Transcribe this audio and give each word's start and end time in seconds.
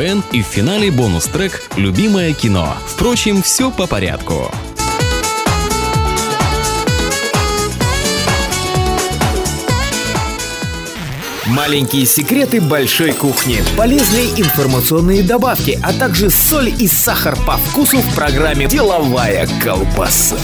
КВН» 0.00 0.24
и 0.32 0.42
в 0.42 0.46
финале 0.46 0.90
бонус-трек 0.90 1.62
«Любимое 1.76 2.32
кино». 2.32 2.74
Впрочем, 2.86 3.42
все 3.42 3.70
по 3.70 3.86
порядку. 3.86 4.50
Маленькие 11.46 12.06
секреты 12.06 12.60
большой 12.60 13.12
кухни. 13.12 13.62
Полезные 13.76 14.28
информационные 14.40 15.22
добавки, 15.22 15.78
а 15.82 15.92
также 15.92 16.30
соль 16.30 16.72
и 16.78 16.86
сахар 16.86 17.36
по 17.44 17.56
вкусу 17.58 17.98
в 17.98 18.14
программе 18.14 18.66
«Деловая 18.66 19.46
колбаса». 19.62 20.38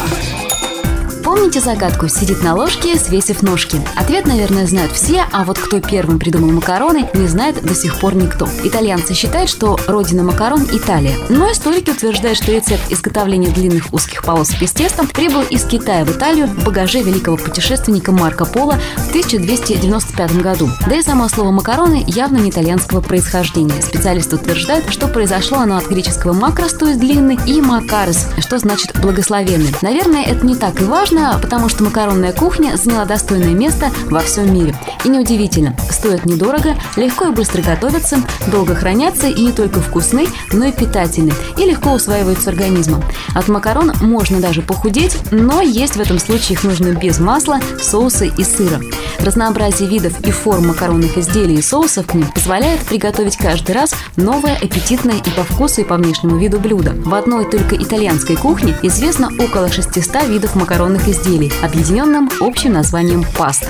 Помните 1.36 1.60
загадку 1.60 2.08
«Сидит 2.08 2.42
на 2.42 2.54
ложке, 2.54 2.96
свесив 2.96 3.42
ножки»? 3.42 3.78
Ответ, 3.94 4.26
наверное, 4.26 4.66
знают 4.66 4.90
все, 4.92 5.26
а 5.32 5.44
вот 5.44 5.58
кто 5.58 5.80
первым 5.80 6.18
придумал 6.18 6.50
макароны, 6.50 7.10
не 7.12 7.28
знает 7.28 7.62
до 7.62 7.74
сих 7.74 8.00
пор 8.00 8.14
никто. 8.14 8.48
Итальянцы 8.64 9.12
считают, 9.12 9.50
что 9.50 9.78
родина 9.86 10.22
макарон– 10.22 10.66
Италия. 10.72 11.14
Но 11.28 11.52
историки 11.52 11.90
утверждают, 11.90 12.38
что 12.38 12.52
рецепт 12.52 12.90
изготовления 12.90 13.50
длинных 13.50 13.92
узких 13.92 14.24
полосок 14.24 14.62
из 14.62 14.72
теста 14.72 15.06
прибыл 15.06 15.42
из 15.42 15.64
Китая 15.64 16.06
в 16.06 16.10
Италию 16.10 16.46
в 16.46 16.64
багаже 16.64 17.02
великого 17.02 17.36
путешественника 17.36 18.12
Марко 18.12 18.46
Поло 18.46 18.80
в 18.96 19.08
1295 19.10 20.40
году. 20.40 20.70
Да 20.88 20.96
и 20.96 21.02
само 21.02 21.28
слово 21.28 21.50
«макароны» 21.50 22.02
явно 22.06 22.38
не 22.38 22.48
итальянского 22.48 23.02
происхождения. 23.02 23.82
Специалисты 23.82 24.36
утверждают, 24.36 24.90
что 24.90 25.06
произошло 25.06 25.58
оно 25.58 25.76
от 25.76 25.86
греческого 25.86 26.32
«макрос», 26.32 26.72
то 26.72 26.86
есть 26.86 26.98
длинный, 26.98 27.38
и 27.46 27.60
«макарес», 27.60 28.26
что 28.38 28.58
значит 28.58 28.98
«благословенный». 29.02 29.74
Наверное, 29.82 30.22
это 30.22 30.46
не 30.46 30.56
так 30.56 30.80
и 30.80 30.84
важно, 30.84 31.25
Потому 31.40 31.68
что 31.68 31.84
макаронная 31.84 32.32
кухня 32.32 32.76
заняла 32.76 33.04
достойное 33.04 33.54
место 33.54 33.90
во 34.10 34.20
всем 34.20 34.52
мире. 34.52 34.74
И 35.04 35.08
неудивительно, 35.08 35.76
стоит 35.90 36.24
недорого, 36.24 36.74
легко 36.96 37.26
и 37.26 37.30
быстро 37.30 37.62
готовятся, 37.62 38.18
долго 38.48 38.74
хранятся 38.74 39.26
и 39.26 39.40
не 39.40 39.52
только 39.52 39.80
вкусны, 39.80 40.26
но 40.52 40.66
и 40.66 40.72
питательны, 40.72 41.32
и 41.56 41.64
легко 41.64 41.92
усваиваются 41.92 42.50
организмом. 42.50 43.02
От 43.34 43.48
макарон 43.48 43.92
можно 44.00 44.40
даже 44.40 44.62
похудеть, 44.62 45.16
но 45.30 45.60
есть 45.60 45.96
в 45.96 46.00
этом 46.00 46.18
случае 46.18 46.54
их 46.54 46.64
нужно 46.64 46.92
без 46.92 47.18
масла, 47.18 47.60
соуса 47.82 48.24
и 48.24 48.44
сыра. 48.44 48.80
Разнообразие 49.20 49.88
видов 49.88 50.20
и 50.20 50.30
форм 50.30 50.68
макаронных 50.68 51.18
изделий 51.18 51.56
и 51.56 51.62
соусов 51.62 52.06
к 52.06 52.14
ним 52.14 52.26
позволяет 52.32 52.80
приготовить 52.80 53.36
каждый 53.36 53.72
раз 53.72 53.94
новое, 54.16 54.56
аппетитное 54.56 55.16
и 55.16 55.30
по 55.30 55.42
вкусу, 55.42 55.80
и 55.80 55.84
по 55.84 55.96
внешнему 55.96 56.38
виду 56.38 56.60
блюдо. 56.60 56.92
В 56.96 57.14
одной 57.14 57.50
только 57.50 57.76
итальянской 57.76 58.36
кухне 58.36 58.76
известно 58.82 59.30
около 59.38 59.70
600 59.70 60.28
видов 60.28 60.54
макаронных 60.54 61.08
изделий, 61.08 61.15
объединенным 61.62 62.30
общим 62.40 62.72
названием 62.72 63.24
паста. 63.36 63.68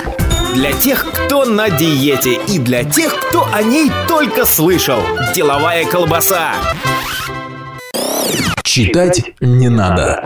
Для 0.53 0.73
тех, 0.73 1.05
кто 1.11 1.45
на 1.45 1.69
диете 1.69 2.39
и 2.47 2.59
для 2.59 2.83
тех, 2.83 3.15
кто 3.15 3.47
о 3.53 3.61
ней 3.61 3.91
только 4.07 4.45
слышал. 4.45 4.99
Деловая 5.33 5.85
колбаса. 5.85 6.53
Читать 8.63 9.33
не 9.39 9.69
надо. 9.69 10.23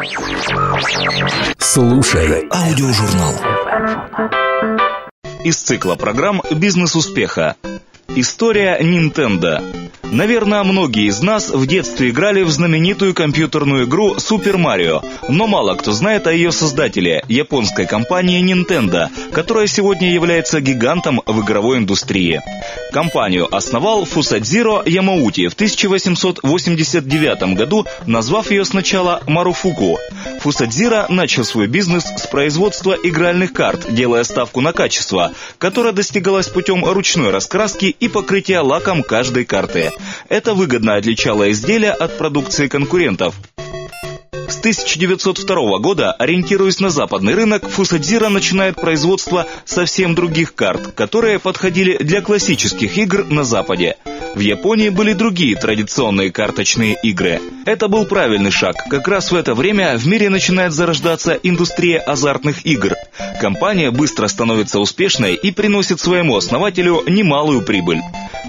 Слушай 1.58 2.48
аудиожурнал. 2.52 3.34
Из 5.44 5.58
цикла 5.58 5.96
программ 5.96 6.42
«Бизнес 6.52 6.96
успеха». 6.96 7.56
История 8.10 8.80
Nintendo. 8.82 9.64
Наверное, 10.12 10.62
многие 10.64 11.08
из 11.08 11.22
нас 11.22 11.50
в 11.50 11.66
детстве 11.66 12.10
играли 12.10 12.44
в 12.44 12.50
знаменитую 12.50 13.14
компьютерную 13.14 13.86
игру 13.86 14.18
Super 14.18 14.58
Mario, 14.58 15.02
но 15.30 15.48
мало 15.48 15.76
кто 15.76 15.94
знает 15.94 16.28
о 16.28 16.34
ее 16.34 16.52
создателе, 16.52 17.24
японской 17.30 17.88
компании 17.88 18.44
Nintendo, 18.44 19.08
которая 19.32 19.68
сегодня 19.68 20.12
является 20.12 20.60
гигантом 20.60 21.22
в 21.26 21.42
игровой 21.42 21.78
индустрии. 21.78 22.42
Компанию 22.92 23.48
основал 23.56 24.04
Фусадзиро 24.04 24.84
Ямаути 24.86 25.48
в 25.48 25.54
1889 25.54 27.56
году, 27.56 27.86
назвав 28.06 28.52
ее 28.52 28.66
сначала 28.66 29.24
Маруфуку. 29.28 29.98
Фусадзиро 30.42 31.06
начал 31.08 31.46
свой 31.46 31.68
бизнес 31.68 32.04
с 32.04 32.28
производства 32.28 32.98
игральных 33.02 33.54
карт, 33.54 33.94
делая 33.94 34.26
ставку 34.26 34.60
на 34.60 34.74
качество, 34.74 35.32
которое 35.58 35.94
достигалось 35.94 36.50
путем 36.50 36.84
ручной 36.84 37.30
раскраски 37.30 37.86
и 37.86 38.10
покрытия 38.10 38.60
лаком 38.60 39.04
каждой 39.04 39.46
карты. 39.46 39.92
Это 40.30 40.54
выгодно 40.54 40.96
отличало 40.96 41.52
изделия 41.52 41.92
от 41.92 42.18
продукции 42.18 42.68
конкурентов. 42.68 43.36
С 44.62 44.64
1902 44.64 45.80
года, 45.80 46.12
ориентируясь 46.12 46.80
на 46.80 46.92
западный 46.92 47.34
рынок, 47.34 47.68
Фусадзира 47.68 48.30
начинает 48.30 48.76
производство 48.76 49.48
совсем 49.66 50.14
других 50.14 50.54
карт, 50.54 50.92
которые 50.92 51.40
подходили 51.40 51.98
для 51.98 52.22
классических 52.22 52.96
игр 52.96 53.26
на 53.26 53.44
Западе. 53.44 53.96
В 54.36 54.40
Японии 54.40 54.90
были 54.90 55.14
другие 55.14 55.56
традиционные 55.56 56.32
карточные 56.32 56.96
игры. 57.02 57.42
Это 57.66 57.88
был 57.88 58.06
правильный 58.06 58.52
шаг. 58.52 58.76
Как 58.88 59.08
раз 59.08 59.32
в 59.32 59.36
это 59.36 59.56
время 59.56 59.98
в 59.98 60.08
мире 60.08 60.30
начинает 60.30 60.74
зарождаться 60.74 61.34
индустрия 61.42 61.98
азартных 61.98 62.64
игр. 62.64 62.94
Компания 63.42 63.90
быстро 63.90 64.28
становится 64.28 64.80
успешной 64.80 65.34
и 65.34 65.52
приносит 65.52 66.00
своему 66.00 66.38
основателю 66.38 67.02
немалую 67.08 67.64
прибыль. 67.64 68.00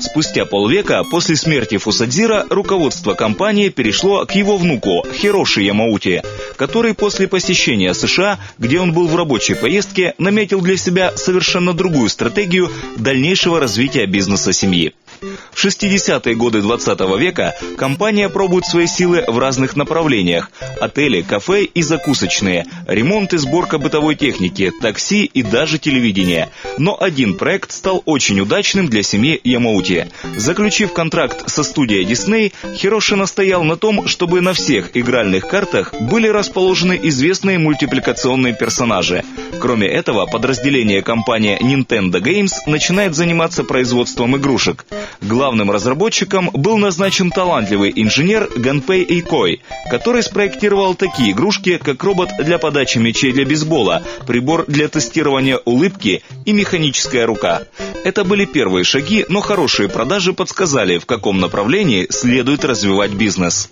Спустя 0.01 0.45
полвека 0.45 1.05
после 1.05 1.37
смерти 1.37 1.77
Фусадзира 1.77 2.47
руководство 2.51 3.15
компании 3.15 3.69
перешло 3.69 4.25
к 4.25 4.33
его 4.33 4.57
внуку 4.57 5.05
Хироши 5.13 5.63
Ямаути, 5.63 6.02
который 6.57 6.95
после 6.95 7.29
посещения 7.29 7.95
США, 7.95 8.39
где 8.59 8.81
он 8.81 8.93
был 8.93 9.09
в 9.09 9.17
рабочей 9.17 9.55
поездке, 9.55 10.15
наметил 10.19 10.61
для 10.61 10.77
себя 10.77 11.17
совершенно 11.17 11.73
другую 11.73 12.09
стратегию 12.09 12.71
дальнейшего 12.97 13.61
развития 13.61 14.07
бизнеса 14.07 14.53
семьи. 14.53 14.95
В 15.53 15.65
60-е 15.65 16.35
годы 16.35 16.63
20 16.63 17.01
века 17.19 17.55
компания 17.77 18.29
пробует 18.29 18.67
свои 18.67 18.87
силы 18.87 19.25
в 19.27 19.39
разных 19.39 19.77
направлениях– 19.77 20.51
отели, 20.81 21.23
кафе 21.23 21.65
и 21.65 21.83
закусочные, 21.83 22.67
ремонт 22.87 23.33
и 23.33 23.39
сборка 23.39 23.79
бытовой 23.79 24.17
техники, 24.17 24.73
такси 24.81 25.25
и 25.25 25.43
даже 25.43 25.79
телевидение. 25.79 26.49
Но 26.79 27.01
один 27.01 27.35
проект 27.35 27.71
стал 27.73 28.03
очень 28.05 28.41
удачным 28.41 28.89
для 28.89 29.03
семьи 29.03 29.41
Ямаути. 29.45 30.09
Заключив 30.37 30.93
контракт 30.93 31.49
со 31.49 31.63
студией 31.63 32.05
Disney, 32.05 32.53
Хироши 32.75 33.15
настоял 33.15 33.63
на 33.63 33.77
том, 33.77 34.09
чтобы 34.09 34.41
на 34.41 34.53
всех 34.53 34.97
игральных 34.97 35.47
картах 35.47 35.95
были 36.01 36.29
расположены 36.29 36.99
известные 37.05 37.59
мультипликационные 37.59 38.55
персонажи. 38.55 39.25
Кроме 39.61 39.87
этого, 39.87 40.27
подразделение 40.27 41.03
компании 41.03 41.59
Nintendo 41.61 42.21
Games 42.21 42.53
начинает 42.67 43.15
заниматься 43.15 43.63
производством 43.63 44.37
игрушек. 44.37 44.85
Главным 45.21 45.71
разработчиком 45.71 46.51
был 46.53 46.79
назначен 46.79 47.31
талантливый 47.31 47.93
инженер 47.95 48.49
Ганпей 48.57 49.05
Эйкой, 49.09 49.63
который 49.91 50.23
спроектировал 50.23 50.95
такие 50.95 51.33
игрушки, 51.33 51.79
как 51.79 52.03
робот 52.03 52.31
для 52.39 52.59
подачи 52.59 52.99
мячей 52.99 53.33
для 53.33 53.45
бейсбола, 53.45 54.03
прибор 54.27 54.65
для 54.67 54.89
тестирования 54.89 55.59
улыбки 55.65 56.23
и 56.45 56.53
механическая 56.53 57.27
рука. 57.27 57.63
Это 58.05 58.25
были 58.25 58.45
первые 58.45 58.85
шаги, 58.85 59.25
но 59.29 59.41
хорошие 59.41 59.89
продажи 59.89 60.33
подсказали, 60.33 60.99
в 60.99 61.07
каком 61.07 61.41
направлении 61.41 62.07
следует 62.11 62.65
развивать 62.65 63.13
бизнес. 63.13 63.71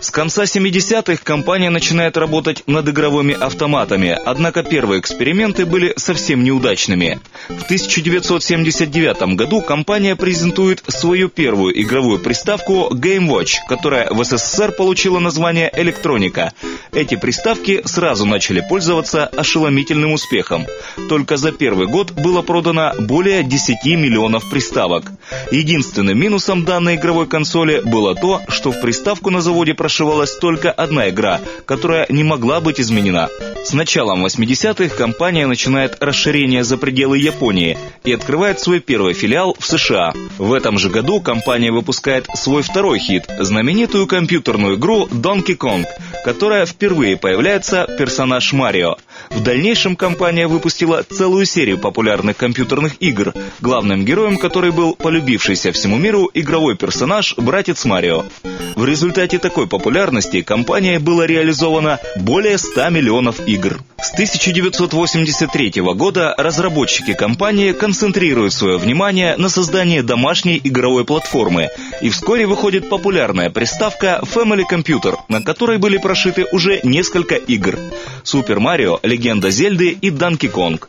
С 0.00 0.10
конца 0.10 0.44
70-х 0.44 1.22
компания 1.22 1.68
начинает 1.68 2.16
работать 2.16 2.62
над 2.66 2.88
игровыми 2.88 3.34
автоматами, 3.38 4.18
однако 4.24 4.62
первые 4.62 4.98
эксперименты 4.98 5.66
были 5.66 5.92
совсем 5.96 6.42
неудачными. 6.42 7.20
В 7.50 7.64
1979 7.64 9.36
году 9.36 9.60
компания 9.60 10.16
презентует 10.16 10.82
свою 10.88 11.28
первую 11.28 11.78
игровую 11.82 12.18
приставку 12.18 12.88
Game 12.92 13.28
Watch, 13.28 13.56
которая 13.68 14.10
в 14.10 14.24
СССР 14.24 14.72
получила 14.72 15.18
название 15.18 15.70
«Электроника». 15.76 16.54
Эти 16.92 17.16
приставки 17.16 17.82
сразу 17.84 18.24
начали 18.24 18.64
пользоваться 18.66 19.26
ошеломительным 19.26 20.12
успехом. 20.12 20.66
Только 21.10 21.36
за 21.36 21.52
первый 21.52 21.86
год 21.86 22.12
было 22.12 22.40
продано 22.40 22.94
более 22.98 23.42
10 23.42 23.84
миллионов 23.84 24.48
приставок. 24.48 25.04
Единственным 25.52 26.18
минусом 26.18 26.64
данной 26.64 26.96
игровой 26.96 27.26
консоли 27.26 27.80
было 27.84 28.14
то, 28.14 28.40
что 28.48 28.72
в 28.72 28.80
приставку 28.80 29.30
на 29.30 29.40
заводе 29.42 29.74
прошли 29.74 29.89
прошивалась 29.90 30.36
только 30.36 30.70
одна 30.70 31.10
игра, 31.10 31.40
которая 31.66 32.06
не 32.08 32.22
могла 32.22 32.60
быть 32.60 32.80
изменена. 32.80 33.28
С 33.64 33.72
началом 33.72 34.24
80-х 34.24 34.94
компания 34.94 35.48
начинает 35.48 35.96
расширение 36.00 36.62
за 36.62 36.78
пределы 36.78 37.18
Японии 37.18 37.76
и 38.04 38.12
открывает 38.12 38.60
свой 38.60 38.78
первый 38.78 39.14
филиал 39.14 39.56
в 39.58 39.66
США. 39.66 40.12
В 40.38 40.52
этом 40.52 40.78
же 40.78 40.90
году 40.90 41.20
компания 41.20 41.72
выпускает 41.72 42.28
свой 42.36 42.62
второй 42.62 43.00
хит– 43.00 43.24
знаменитую 43.40 44.06
компьютерную 44.06 44.76
игру 44.76 45.08
Donkey 45.08 45.56
Kong, 45.56 45.84
которая 46.24 46.66
впервые 46.66 47.16
появляется 47.16 47.88
персонаж 47.98 48.52
Марио. 48.52 48.96
В 49.28 49.42
дальнейшем 49.42 49.96
компания 49.96 50.46
выпустила 50.46 51.02
целую 51.02 51.44
серию 51.44 51.78
популярных 51.78 52.36
компьютерных 52.36 52.94
игр, 53.00 53.34
главным 53.60 54.04
героем 54.04 54.38
которой 54.38 54.70
был 54.70 54.94
полюбившийся 54.94 55.72
всему 55.72 55.96
миру 55.96 56.30
игровой 56.32 56.76
персонаж 56.76 57.34
братец 57.36 57.84
Марио. 57.84 58.24
В 58.76 58.84
результате 58.84 59.38
такой 59.38 59.66
популярности 59.66 60.42
компания 60.42 60.98
была 60.98 61.26
реализована 61.26 61.98
более 62.16 62.56
100 62.56 62.88
миллионов 62.90 63.46
игр. 63.46 63.80
С 64.02 64.12
1983 64.14 65.82
года 65.94 66.34
разработчики 66.38 67.12
компании 67.12 67.72
концентрируют 67.72 68.54
свое 68.54 68.78
внимание 68.78 69.36
на 69.36 69.50
создании 69.50 70.00
домашней 70.00 70.58
игровой 70.64 71.04
платформы, 71.04 71.68
и 72.00 72.08
вскоре 72.08 72.46
выходит 72.46 72.88
популярная 72.88 73.50
приставка 73.50 74.22
Family 74.22 74.62
Computer, 74.70 75.16
на 75.28 75.42
которой 75.42 75.76
были 75.76 75.98
прошиты 75.98 76.46
уже 76.50 76.80
несколько 76.82 77.34
игр. 77.34 77.78
Супер 78.22 78.60
Марио, 78.60 78.98
Легенда 79.10 79.50
Зельды 79.50 79.98
и 80.00 80.10
Данки 80.10 80.46
Конг. 80.46 80.88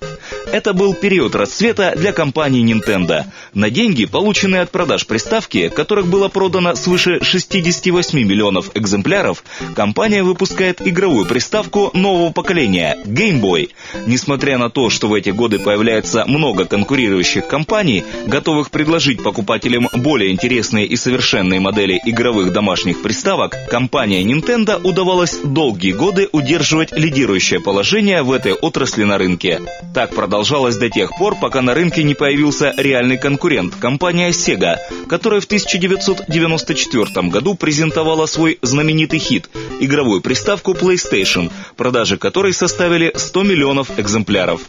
Это 0.51 0.73
был 0.73 0.94
период 0.94 1.33
расцвета 1.33 1.94
для 1.95 2.12
компании 2.12 2.63
Nintendo. 2.63 3.23
На 3.53 3.69
деньги, 3.69 4.06
полученные 4.06 4.62
от 4.62 4.69
продаж 4.69 5.07
приставки, 5.07 5.69
которых 5.69 6.07
было 6.07 6.27
продано 6.27 6.75
свыше 6.75 7.19
68 7.23 8.19
миллионов 8.19 8.69
экземпляров, 8.75 9.44
компания 9.75 10.23
выпускает 10.23 10.85
игровую 10.85 11.25
приставку 11.25 11.89
нового 11.94 12.31
поколения– 12.31 12.97
Game 13.06 13.41
Boy. 13.41 13.69
Несмотря 14.06 14.57
на 14.57 14.69
то, 14.69 14.89
что 14.89 15.07
в 15.07 15.13
эти 15.13 15.29
годы 15.29 15.57
появляется 15.57 16.25
много 16.27 16.65
конкурирующих 16.65 17.47
компаний, 17.47 18.03
готовых 18.27 18.71
предложить 18.71 19.23
покупателям 19.23 19.88
более 19.94 20.31
интересные 20.31 20.85
и 20.85 20.95
совершенные 20.95 21.59
модели 21.59 22.00
игровых 22.06 22.51
домашних 22.51 23.01
приставок, 23.01 23.56
компания 23.69 24.21
Nintendo 24.23 24.79
удавалось 24.81 25.39
долгие 25.44 25.94
годы 25.94 26.29
удерживать 26.31 26.91
лидирующее 26.91 27.59
положение 27.59 28.10
в 28.19 28.31
этой 28.31 28.53
отрасли 28.53 29.03
на 29.03 29.17
рынке. 29.17 29.61
Так 29.93 30.13
продолжалось 30.13 30.77
до 30.77 30.89
тех 30.89 31.11
пор, 31.17 31.35
пока 31.39 31.61
на 31.61 31.73
рынке 31.73 32.03
не 32.03 32.13
появился 32.13 32.73
реальный 32.77 33.17
конкурент– 33.17 33.75
компания 33.79 34.29
Sega, 34.29 34.75
которая 35.07 35.39
в 35.39 35.45
1994 35.45 37.29
году 37.29 37.55
презентовала 37.55 38.25
свой 38.25 38.59
знаменитый 38.61 39.19
хит– 39.19 39.49
игровую 39.79 40.21
приставку 40.21 40.73
PlayStation, 40.73 41.51
продажи 41.77 42.17
которой 42.17 42.53
составили 42.53 43.11
100 43.15 43.43
миллионов 43.43 43.99
экземпляров. 43.99 44.61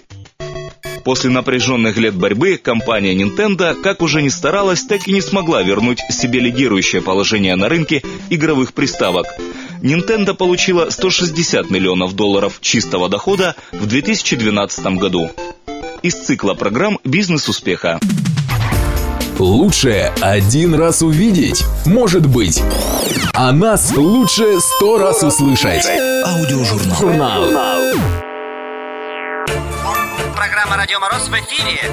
После 1.04 1.30
напряженных 1.30 1.96
лет 1.96 2.14
борьбы 2.14 2.60
компания 2.62 3.14
Nintendo, 3.14 3.74
как 3.74 4.02
уже 4.02 4.22
не 4.22 4.30
старалась, 4.30 4.84
так 4.84 5.08
и 5.08 5.12
не 5.12 5.20
смогла 5.20 5.62
вернуть 5.62 5.98
себе 6.10 6.38
лидирующее 6.38 7.02
положение 7.02 7.56
на 7.56 7.68
рынке 7.68 8.02
игровых 8.30 8.72
приставок. 8.72 9.26
Nintendo 9.82 10.34
получила 10.34 10.90
160 10.90 11.69
миллионов 11.70 12.14
долларов 12.14 12.58
чистого 12.61 13.08
дохода 13.08 13.56
в 13.73 13.87
2012 13.87 14.87
году 14.96 15.31
из 16.02 16.14
цикла 16.14 16.55
программ 16.55 17.00
«Бизнес 17.05 17.49
успеха». 17.49 17.99
Лучше 19.38 20.12
один 20.20 20.76
раз 20.76 21.02
увидеть, 21.02 21.64
может 21.84 22.26
быть. 22.26 22.62
А 23.34 23.50
нас 23.50 23.93
лучше 23.96 24.61
сто 24.61 24.99
раз 24.99 25.23
услышать. 25.25 25.85
Аудиожурнал. 26.25 26.96
Журнал. 26.96 27.44
Программа 30.37 30.76
«Радио 30.76 31.00
Мороз» 31.00 31.28
в 31.28 31.32
эфире. 31.32 31.90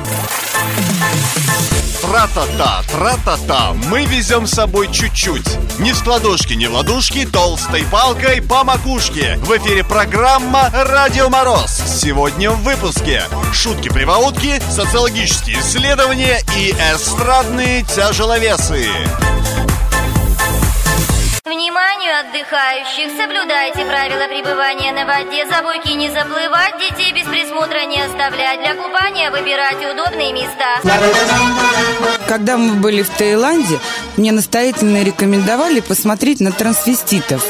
Тра-та-та, 2.01 2.81
тра-та-та, 2.89 3.73
мы 3.73 4.05
везем 4.05 4.47
с 4.47 4.51
собой 4.51 4.89
чуть-чуть. 4.89 5.79
Не 5.79 5.91
в 5.91 6.07
ладошки, 6.07 6.53
не 6.53 6.67
в 6.67 6.73
ладушки, 6.73 7.25
толстой 7.25 7.83
палкой 7.91 8.41
по 8.41 8.63
макушке. 8.63 9.37
В 9.41 9.57
эфире 9.57 9.83
программа 9.83 10.69
«Радио 10.71 11.27
Мороз». 11.29 11.69
Сегодня 12.01 12.51
в 12.51 12.63
выпуске 12.63 13.23
шутки-приваутки, 13.51 14.61
социологические 14.71 15.59
исследования 15.59 16.41
и 16.57 16.71
эстрадные 16.71 17.83
тяжеловесы. 17.83 18.87
Отдыхающих! 22.19 23.15
Соблюдайте 23.17 23.85
правила 23.85 24.27
пребывания 24.27 24.91
на 24.91 25.05
воде, 25.05 25.45
за 25.45 25.63
буйки 25.63 25.95
не 25.95 26.09
заплывать, 26.09 26.77
детей 26.77 27.13
без 27.13 27.25
присмотра 27.25 27.85
не 27.85 28.01
оставлять, 28.01 28.59
для 28.59 28.75
купания 28.75 29.31
выбирать 29.31 29.77
удобные 29.77 30.33
места. 30.33 30.81
Когда 32.27 32.57
мы 32.57 32.73
были 32.73 33.03
в 33.03 33.09
Таиланде, 33.09 33.79
мне 34.17 34.33
настоятельно 34.33 35.01
рекомендовали 35.01 35.79
посмотреть 35.79 36.41
на 36.41 36.51
трансвеститов. 36.51 37.41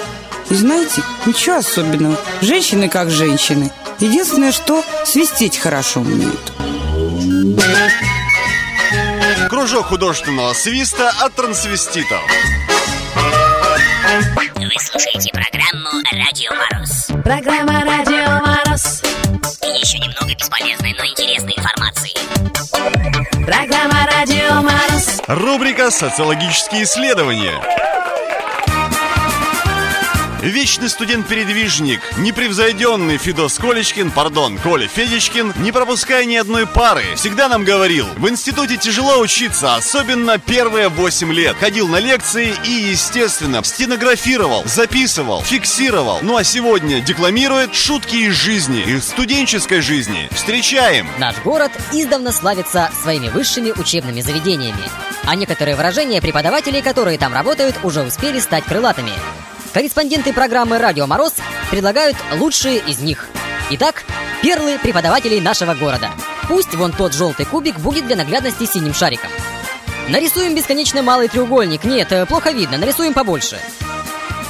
И 0.51 0.53
знаете, 0.53 1.01
ничего 1.25 1.55
особенного. 1.55 2.17
Женщины 2.41 2.89
как 2.89 3.09
женщины. 3.09 3.71
Единственное, 3.99 4.51
что 4.51 4.83
свистеть 5.03 5.57
хорошо 5.57 6.01
умеют. 6.01 6.53
Кружок 9.49 9.87
художественного 9.87 10.53
свиста 10.53 11.11
от 11.21 11.33
трансвеститов. 11.33 12.21
Вы 14.69 14.79
слушаете 14.79 15.31
программу 15.31 15.89
«Радио 16.11 16.51
Мороз». 16.53 17.07
Программа 17.23 17.83
«Радио 17.83 18.39
Мороз». 18.45 19.01
И 19.63 19.79
еще 19.79 19.97
немного 19.97 20.35
бесполезной, 20.35 20.93
но 20.93 21.05
интересной 21.07 21.53
информации. 21.57 22.13
Программа 23.47 24.05
«Радио 24.05 24.61
Мороз». 24.61 25.21
Рубрика 25.25 25.89
«Социологические 25.89 26.83
исследования». 26.83 27.59
Вечный 30.41 30.87
студент-передвижник, 30.87 31.99
непревзойденный 32.17 33.17
Фидос 33.17 33.57
Колечкин, 33.57 34.09
пардон, 34.09 34.57
Коля 34.57 34.87
Федечкин, 34.87 35.53
не 35.57 35.73
пропуская 35.73 36.23
ни 36.23 36.37
одной 36.37 36.65
пары, 36.65 37.03
всегда 37.17 37.49
нам 37.49 37.65
говорил, 37.65 38.05
в 38.15 38.29
институте 38.29 38.77
тяжело 38.77 39.19
учиться, 39.19 39.75
особенно 39.75 40.37
первые 40.37 40.87
8 40.87 41.33
лет. 41.33 41.57
Ходил 41.57 41.89
на 41.89 41.99
лекции 41.99 42.53
и, 42.63 42.71
естественно, 42.71 43.61
стенографировал, 43.65 44.63
записывал, 44.65 45.43
фиксировал. 45.43 46.19
Ну 46.21 46.37
а 46.37 46.45
сегодня 46.45 47.01
декламирует 47.01 47.75
шутки 47.75 48.15
из 48.15 48.33
жизни, 48.33 48.81
из 48.81 49.09
студенческой 49.09 49.81
жизни. 49.81 50.29
Встречаем! 50.31 51.09
Наш 51.17 51.35
город 51.43 51.71
издавна 51.91 52.31
славится 52.31 52.89
своими 53.03 53.27
высшими 53.27 53.71
учебными 53.71 54.21
заведениями. 54.21 54.89
А 55.25 55.35
некоторые 55.35 55.75
выражения 55.75 56.21
преподавателей, 56.21 56.81
которые 56.81 57.17
там 57.17 57.33
работают, 57.33 57.75
уже 57.83 58.03
успели 58.03 58.39
стать 58.39 58.63
крылатыми. 58.63 59.11
Корреспонденты 59.73 60.33
программы 60.33 60.79
«Радио 60.79 61.05
Мороз» 61.05 61.33
предлагают 61.69 62.17
лучшие 62.33 62.79
из 62.79 62.99
них. 62.99 63.27
Итак, 63.71 64.03
перлы 64.41 64.79
преподавателей 64.79 65.39
нашего 65.41 65.75
города. 65.75 66.09
Пусть 66.47 66.73
вон 66.73 66.91
тот 66.91 67.13
желтый 67.13 67.45
кубик 67.45 67.77
будет 67.77 68.07
для 68.07 68.15
наглядности 68.15 68.65
синим 68.65 68.95
шариком. 68.95 69.29
Нарисуем 70.07 70.55
бесконечно 70.55 71.03
малый 71.03 71.27
треугольник. 71.27 71.83
Нет, 71.83 72.11
э, 72.11 72.25
плохо 72.25 72.49
видно, 72.49 72.79
нарисуем 72.79 73.13
побольше. 73.13 73.59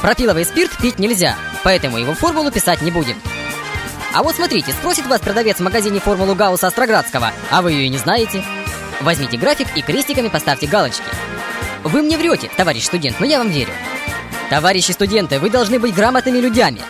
Пропиловый 0.00 0.46
спирт 0.46 0.70
пить 0.78 0.98
нельзя, 0.98 1.36
поэтому 1.62 1.98
его 1.98 2.14
формулу 2.14 2.50
писать 2.50 2.80
не 2.80 2.90
будем. 2.90 3.20
А 4.14 4.22
вот 4.22 4.36
смотрите, 4.36 4.72
спросит 4.72 5.06
вас 5.06 5.20
продавец 5.20 5.58
в 5.58 5.62
магазине 5.62 6.00
формулу 6.00 6.34
Гаусса 6.34 6.68
Остроградского, 6.68 7.32
а 7.50 7.60
вы 7.60 7.72
ее 7.72 7.84
и 7.84 7.90
не 7.90 7.98
знаете. 7.98 8.42
Возьмите 9.02 9.36
график 9.36 9.68
и 9.76 9.82
крестиками 9.82 10.28
поставьте 10.28 10.66
галочки. 10.66 11.04
Вы 11.84 12.00
мне 12.00 12.16
врете, 12.16 12.50
товарищ 12.56 12.84
студент, 12.84 13.20
но 13.20 13.26
я 13.26 13.38
вам 13.38 13.50
верю. 13.50 13.72
Товарищи 14.50 14.90
студенты, 14.90 15.38
вы 15.38 15.48
должны 15.48 15.78
быть 15.78 15.94
грамотными 15.94 16.38
людьми. 16.38 16.82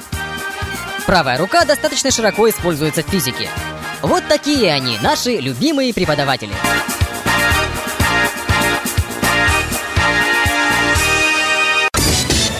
Правая 1.07 1.37
рука 1.37 1.67
достаточно 1.67 2.11
широко 2.11 2.49
используется 2.49 3.02
в 3.02 3.07
физике. 3.11 3.50
Вот 4.00 4.25
такие 4.29 4.73
они, 4.73 4.97
наши 5.02 5.37
любимые 5.37 5.93
преподаватели. 5.93 6.55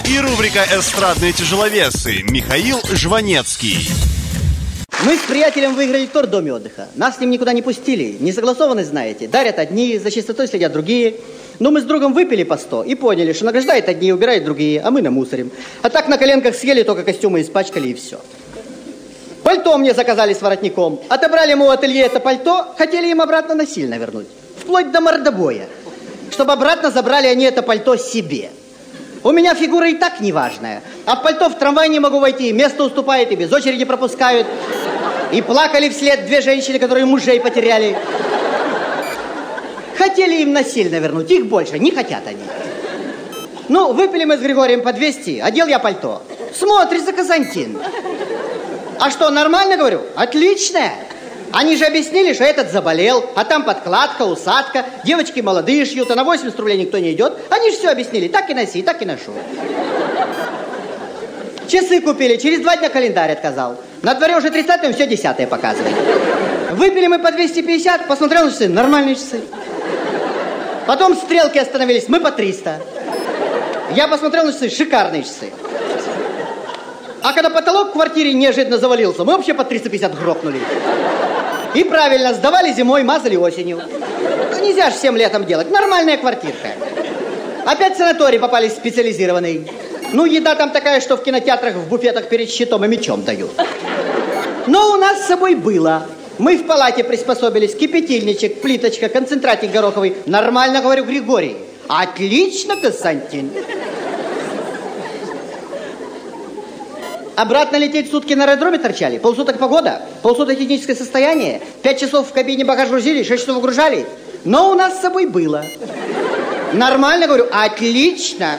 И 0.05 0.19
рубрика 0.19 0.63
«Эстрадные 0.71 1.33
тяжеловесы» 1.33 2.21
Михаил 2.21 2.79
Жванецкий. 2.91 3.89
Мы 5.03 5.17
с 5.17 5.21
приятелем 5.21 5.73
выиграли 5.73 6.05
тур 6.05 6.27
в 6.27 6.29
доме 6.29 6.53
отдыха. 6.53 6.87
Нас 6.93 7.15
с 7.15 7.19
ним 7.19 7.31
никуда 7.31 7.53
не 7.53 7.63
пустили. 7.63 8.17
Несогласованность, 8.19 8.89
знаете. 8.89 9.27
Дарят 9.27 9.57
одни, 9.57 9.97
за 9.97 10.11
чистотой 10.11 10.47
следят 10.47 10.73
другие. 10.73 11.15
Но 11.61 11.69
мы 11.69 11.81
с 11.81 11.83
другом 11.83 12.13
выпили 12.13 12.41
по 12.41 12.57
сто 12.57 12.81
и 12.81 12.95
поняли, 12.95 13.33
что 13.33 13.45
награждают 13.45 13.87
одни 13.87 14.07
и 14.07 14.11
убирают 14.11 14.43
другие, 14.43 14.81
а 14.81 14.89
мы 14.89 15.03
намусорим. 15.03 15.51
А 15.83 15.91
так 15.91 16.07
на 16.07 16.17
коленках 16.17 16.55
съели, 16.55 16.81
только 16.81 17.03
костюмы 17.03 17.41
испачкали 17.41 17.89
и 17.89 17.93
все. 17.93 18.19
Пальто 19.43 19.77
мне 19.77 19.93
заказали 19.93 20.33
с 20.33 20.41
воротником. 20.41 20.99
Отобрали 21.07 21.51
ему 21.51 21.67
в 21.67 21.69
ателье 21.69 22.01
это 22.01 22.19
пальто, 22.19 22.73
хотели 22.79 23.09
им 23.09 23.21
обратно 23.21 23.53
насильно 23.53 23.99
вернуть. 23.99 24.25
Вплоть 24.57 24.91
до 24.91 25.01
мордобоя. 25.01 25.67
Чтобы 26.31 26.53
обратно 26.53 26.89
забрали 26.89 27.27
они 27.27 27.45
это 27.45 27.61
пальто 27.61 27.95
себе. 27.95 28.49
У 29.23 29.31
меня 29.31 29.53
фигура 29.53 29.87
и 29.87 29.93
так 29.93 30.19
неважная. 30.19 30.81
А 31.05 31.15
в 31.15 31.21
пальто 31.21 31.47
в 31.47 31.59
трамвай 31.59 31.89
не 31.89 31.99
могу 31.99 32.17
войти, 32.17 32.51
место 32.53 32.85
уступает 32.85 33.31
и 33.31 33.35
без 33.35 33.53
очереди 33.53 33.85
пропускают. 33.85 34.47
И 35.31 35.43
плакали 35.43 35.89
вслед 35.89 36.25
две 36.25 36.41
женщины, 36.41 36.79
которые 36.79 37.05
мужей 37.05 37.39
потеряли. 37.39 37.95
Хотели 40.01 40.41
им 40.41 40.51
насильно 40.51 40.95
вернуть, 40.95 41.29
их 41.29 41.45
больше, 41.45 41.77
не 41.77 41.91
хотят 41.91 42.25
они. 42.25 42.41
Ну, 43.69 43.93
выпили 43.93 44.23
мы 44.23 44.35
с 44.35 44.39
Григорием 44.39 44.81
по 44.81 44.93
200, 44.93 45.41
одел 45.41 45.67
я 45.67 45.77
пальто. 45.77 46.23
Смотрится 46.57 47.13
Константин. 47.13 47.77
А 48.99 49.11
что, 49.11 49.29
нормально, 49.29 49.77
говорю? 49.77 50.01
Отлично. 50.15 50.79
Они 51.51 51.75
же 51.77 51.85
объяснили, 51.85 52.33
что 52.33 52.43
этот 52.43 52.71
заболел, 52.71 53.23
а 53.35 53.45
там 53.45 53.63
подкладка, 53.63 54.23
усадка, 54.23 54.85
девочки 55.05 55.39
молодые 55.41 55.85
шьют, 55.85 56.09
а 56.09 56.15
на 56.15 56.23
80 56.23 56.59
рублей 56.59 56.79
никто 56.79 56.97
не 56.97 57.11
идет. 57.11 57.33
Они 57.51 57.69
же 57.69 57.77
все 57.77 57.89
объяснили, 57.89 58.27
так 58.27 58.49
и 58.49 58.55
носи, 58.55 58.81
так 58.81 59.03
и 59.03 59.05
ношу. 59.05 59.33
Часы 61.67 62.01
купили, 62.01 62.37
через 62.37 62.61
два 62.61 62.75
дня 62.75 62.89
календарь 62.89 63.33
отказал. 63.33 63.77
На 64.01 64.15
дворе 64.15 64.35
уже 64.35 64.49
30 64.49 64.95
все 64.95 65.05
10 65.05 65.47
показывает. 65.47 65.93
Выпили 66.71 67.05
мы 67.05 67.19
по 67.19 67.31
250, 67.31 68.07
посмотрел 68.07 68.45
на 68.45 68.51
часы, 68.51 68.67
нормальные 68.67 69.13
часы. 69.13 69.41
Потом 70.85 71.15
стрелки 71.15 71.57
остановились, 71.57 72.07
мы 72.07 72.19
по 72.19 72.31
300. 72.31 72.81
Я 73.95 74.07
посмотрел 74.07 74.45
на 74.45 74.53
часы, 74.53 74.69
шикарные 74.69 75.23
часы. 75.23 75.51
А 77.23 77.33
когда 77.33 77.49
потолок 77.49 77.89
в 77.89 77.91
квартире 77.93 78.33
неожиданно 78.33 78.77
завалился, 78.77 79.23
мы 79.23 79.33
вообще 79.33 79.53
по 79.53 79.63
350 79.63 80.19
грохнули. 80.19 80.59
И 81.73 81.83
правильно, 81.83 82.33
сдавали 82.33 82.73
зимой, 82.73 83.03
мазали 83.03 83.35
осенью. 83.35 83.81
Ну, 84.51 84.65
нельзя 84.65 84.89
же 84.89 84.97
всем 84.97 85.15
летом 85.15 85.45
делать. 85.45 85.69
Нормальная 85.69 86.17
квартирка. 86.17 86.69
Опять 87.65 87.95
в 87.95 87.97
санаторий 87.97 88.39
попались 88.39 88.73
специализированный. 88.73 89.71
Ну, 90.13 90.25
еда 90.25 90.55
там 90.55 90.71
такая, 90.71 90.99
что 90.99 91.15
в 91.15 91.23
кинотеатрах 91.23 91.75
в 91.75 91.87
буфетах 91.87 92.27
перед 92.27 92.49
щитом 92.49 92.83
и 92.83 92.87
мечом 92.87 93.23
дают. 93.23 93.51
Но 94.67 94.91
у 94.91 94.97
нас 94.97 95.21
с 95.21 95.27
собой 95.27 95.55
было. 95.55 96.05
Мы 96.41 96.57
в 96.57 96.65
палате 96.65 97.03
приспособились. 97.03 97.75
Кипятильничек, 97.75 98.61
плиточка, 98.61 99.09
концентратик 99.09 99.69
гороховый. 99.69 100.15
Нормально, 100.25 100.81
говорю, 100.81 101.05
Григорий. 101.05 101.55
Отлично, 101.87 102.77
Константин. 102.77 103.51
Обратно 107.35 107.75
лететь 107.75 108.09
сутки 108.09 108.33
на 108.33 108.45
аэродроме 108.45 108.79
торчали? 108.79 109.19
Полсуток 109.19 109.59
погода? 109.59 110.01
Полсуток 110.23 110.57
техническое 110.57 110.95
состояние? 110.95 111.61
Пять 111.83 111.99
часов 111.99 112.29
в 112.29 112.33
кабине 112.33 112.65
багаж 112.65 112.89
грузили? 112.89 113.21
Шесть 113.21 113.43
часов 113.43 113.57
выгружали? 113.57 114.07
Но 114.43 114.71
у 114.71 114.73
нас 114.73 114.97
с 114.97 115.01
собой 115.01 115.27
было. 115.27 115.63
Нормально, 116.73 117.27
говорю, 117.27 117.45
отлично. 117.51 118.57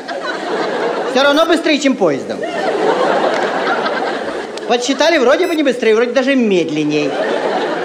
Все 1.11 1.25
равно 1.25 1.47
быстрее, 1.47 1.81
чем 1.81 1.97
поездом. 1.97 2.39
Подсчитали, 4.69 5.19
вроде 5.19 5.49
бы 5.49 5.57
не 5.57 5.65
быстрее, 5.65 5.97
вроде 5.97 6.13
даже 6.13 6.37
медленней. 6.37 7.11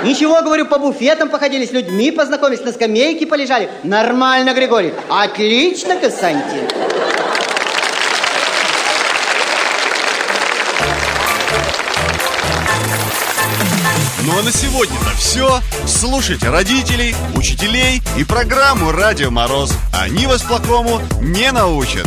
Ничего, 0.03 0.41
говорю, 0.41 0.65
по 0.65 0.77
буфетам 0.77 1.29
походили, 1.29 1.65
с 1.65 1.71
людьми 1.71 2.11
познакомились, 2.11 2.63
на 2.63 2.71
скамейке 2.71 3.25
полежали. 3.25 3.69
Нормально, 3.83 4.53
Григорий. 4.53 4.93
Отлично, 5.09 5.95
Константин. 5.95 6.67
Ну 14.23 14.33
а 14.37 14.43
на 14.43 14.51
сегодня-то 14.51 15.17
все. 15.17 15.61
Слушайте 15.85 16.49
родителей, 16.49 17.15
учителей 17.33 18.01
и 18.17 18.25
программу 18.25 18.91
«Радио 18.91 19.31
Мороз». 19.31 19.71
Они 19.93 20.25
вас 20.25 20.41
плохому 20.41 21.01
не 21.21 21.49
научат. 21.51 22.05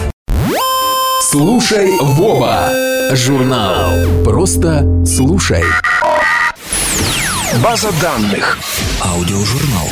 Слушай, 1.23 1.92
Вова. 1.99 2.70
Журнал. 3.12 4.23
Просто 4.23 4.85
слушай. 5.06 5.64
База 7.59 7.90
данных. 8.00 8.59
Аудиожурнал. 9.00 9.90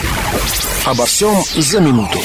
Обо 0.87 1.05
всем 1.07 1.43
за 1.57 1.81
минуту. 1.81 2.21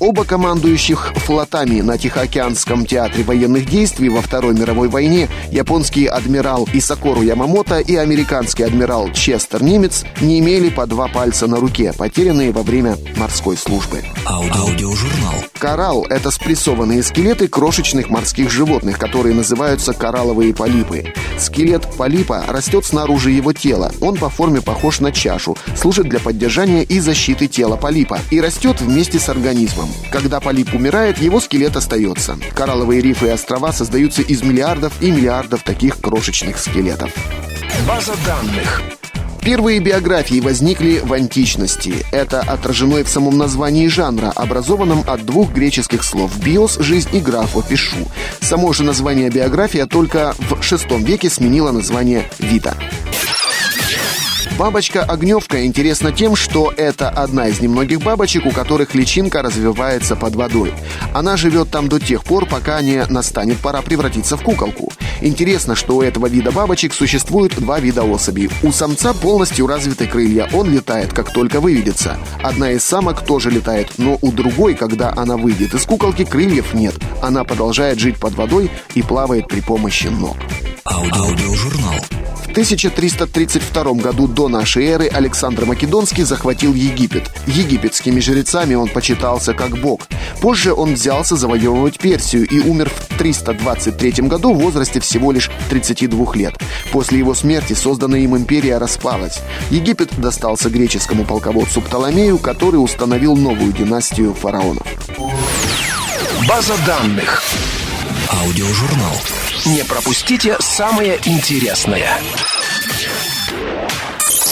Оба 0.00 0.24
командующих 0.24 1.12
флотами 1.16 1.80
на 1.80 1.98
Тихоокеанском 1.98 2.86
театре 2.86 3.24
военных 3.24 3.66
действий 3.66 4.08
во 4.08 4.22
Второй 4.22 4.54
мировой 4.54 4.88
войне, 4.88 5.28
японский 5.50 6.06
адмирал 6.06 6.68
Исакору 6.72 7.22
Ямамото 7.22 7.80
и 7.80 7.96
американский 7.96 8.62
адмирал 8.62 9.10
Честер 9.12 9.62
Немец, 9.62 10.04
не 10.20 10.38
имели 10.38 10.68
по 10.68 10.86
два 10.86 11.08
пальца 11.08 11.46
на 11.48 11.56
руке, 11.56 11.92
потерянные 11.96 12.52
во 12.52 12.62
время 12.62 12.96
морской 13.16 13.56
службы. 13.56 14.04
Аудиожурнал. 14.24 15.34
Коралл– 15.58 16.06
это 16.08 16.30
спрессованные 16.30 17.02
скелеты 17.02 17.48
крошечных 17.48 18.08
морских 18.08 18.50
животных, 18.50 18.98
которые 18.98 19.34
называются 19.34 19.92
коралловые 19.92 20.54
полипы. 20.54 21.12
Скелет 21.38 21.86
полипа 21.96 22.44
растет 22.48 22.84
снаружи 22.84 23.32
его 23.32 23.52
тела. 23.52 23.92
Он 24.00 24.16
по 24.16 24.28
форме 24.28 24.60
похож 24.60 25.00
на 25.00 25.10
чашу, 25.10 25.56
служит 25.76 26.08
для 26.08 26.20
поддержания 26.20 26.84
и 26.84 27.00
защиты 27.00 27.48
тела 27.48 27.76
полипа 27.76 28.20
и 28.30 28.40
растет 28.40 28.80
вместе 28.80 29.18
с 29.18 29.28
организмом. 29.28 29.87
Когда 30.10 30.40
полип 30.40 30.74
умирает, 30.74 31.18
его 31.18 31.40
скелет 31.40 31.76
остается. 31.76 32.38
Коралловые 32.54 33.00
рифы 33.00 33.26
и 33.26 33.30
острова 33.30 33.72
создаются 33.72 34.22
из 34.22 34.42
миллиардов 34.42 34.92
и 35.00 35.10
миллиардов 35.10 35.62
таких 35.62 36.00
крошечных 36.00 36.58
скелетов. 36.58 37.10
База 37.86 38.14
данных. 38.26 38.82
Первые 39.42 39.80
биографии 39.80 40.40
возникли 40.40 41.00
в 41.02 41.12
античности. 41.12 42.04
Это 42.12 42.40
отражено 42.40 42.98
и 42.98 43.02
в 43.02 43.08
самом 43.08 43.38
названии 43.38 43.86
жанра, 43.86 44.30
образованном 44.34 45.04
от 45.06 45.24
двух 45.24 45.52
греческих 45.52 46.04
слов 46.04 46.36
«биос»— 46.44 46.76
«жизнь» 46.80 47.08
и 47.14 47.20
«графо»— 47.20 47.62
«пишу». 47.68 47.96
Само 48.40 48.74
же 48.74 48.82
название 48.82 49.30
биография 49.30 49.86
только 49.86 50.34
в 50.38 50.52
VI 50.52 51.02
веке 51.02 51.30
сменило 51.30 51.70
название 51.70 52.28
«вита». 52.38 52.76
Бабочка-огневка 54.58 55.64
интересна 55.64 56.10
тем, 56.10 56.34
что 56.34 56.72
это 56.76 57.08
одна 57.08 57.46
из 57.46 57.60
немногих 57.60 58.00
бабочек, 58.02 58.44
у 58.44 58.50
которых 58.50 58.92
личинка 58.92 59.40
развивается 59.40 60.16
под 60.16 60.34
водой. 60.34 60.74
Она 61.14 61.36
живет 61.36 61.70
там 61.70 61.88
до 61.88 62.00
тех 62.00 62.24
пор, 62.24 62.44
пока 62.44 62.82
не 62.82 63.04
настанет 63.06 63.58
пора 63.58 63.82
превратиться 63.82 64.36
в 64.36 64.42
куколку. 64.42 64.92
Интересно, 65.20 65.76
что 65.76 65.98
у 65.98 66.02
этого 66.02 66.26
вида 66.26 66.50
бабочек 66.50 66.92
существует 66.92 67.54
два 67.54 67.78
вида 67.78 68.02
особей. 68.02 68.50
У 68.64 68.72
самца 68.72 69.14
полностью 69.14 69.68
развиты 69.68 70.08
крылья, 70.08 70.48
он 70.52 70.68
летает, 70.72 71.12
как 71.12 71.32
только 71.32 71.60
выведется. 71.60 72.18
Одна 72.42 72.72
из 72.72 72.82
самок 72.82 73.24
тоже 73.24 73.52
летает, 73.52 73.92
но 73.96 74.18
у 74.20 74.32
другой, 74.32 74.74
когда 74.74 75.14
она 75.16 75.36
выйдет 75.36 75.74
из 75.74 75.86
куколки, 75.86 76.24
крыльев 76.24 76.74
нет. 76.74 76.96
Она 77.22 77.44
продолжает 77.44 78.00
жить 78.00 78.18
под 78.18 78.34
водой 78.34 78.72
и 78.96 79.02
плавает 79.02 79.46
при 79.46 79.60
помощи 79.60 80.08
ног. 80.08 80.36
Аудиожурнал. 80.84 81.94
В 82.48 82.50
1332 82.50 83.92
году 83.94 84.26
до 84.26 84.48
нашей 84.48 84.86
эры 84.86 85.06
Александр 85.06 85.66
Македонский 85.66 86.24
захватил 86.24 86.72
Египет. 86.72 87.30
Египетскими 87.46 88.20
жрецами 88.20 88.74
он 88.74 88.88
почитался 88.88 89.52
как 89.52 89.76
бог. 89.78 90.08
Позже 90.40 90.72
он 90.72 90.94
взялся 90.94 91.36
завоевывать 91.36 91.98
Персию 91.98 92.48
и 92.48 92.58
умер 92.60 92.90
в 92.90 93.18
323 93.18 94.28
году 94.28 94.54
в 94.54 94.58
возрасте 94.58 94.98
всего 94.98 95.30
лишь 95.30 95.50
32 95.68 96.34
лет. 96.34 96.54
После 96.90 97.18
его 97.18 97.34
смерти 97.34 97.74
созданная 97.74 98.20
им 98.20 98.34
империя 98.34 98.78
распалась. 98.78 99.40
Египет 99.70 100.18
достался 100.18 100.70
греческому 100.70 101.24
полководцу 101.24 101.82
Птоломею, 101.82 102.38
который 102.38 102.76
установил 102.76 103.36
новую 103.36 103.72
династию 103.74 104.32
фараонов. 104.32 104.86
База 106.48 106.74
данных. 106.86 107.42
Аудиожурнал. 108.30 109.14
Не 109.66 109.84
пропустите 109.84 110.56
самое 110.60 111.18
интересное. 111.24 112.08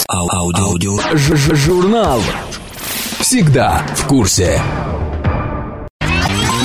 Ау- 0.08 0.28
Аудио. 0.32 0.98
Ж- 1.16 1.36
ж- 1.36 1.54
Журнал. 1.56 2.22
Всегда 3.20 3.82
в 3.96 4.06
курсе. 4.06 4.60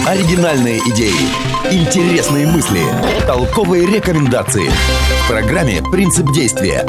Оригинальные 0.06 0.80
идеи, 0.90 1.16
интересные 1.72 2.48
мысли, 2.48 2.82
толковые 3.28 3.86
рекомендации. 3.86 4.70
В 5.24 5.28
программе 5.28 5.82
«Принцип 5.92 6.32
действия». 6.34 6.86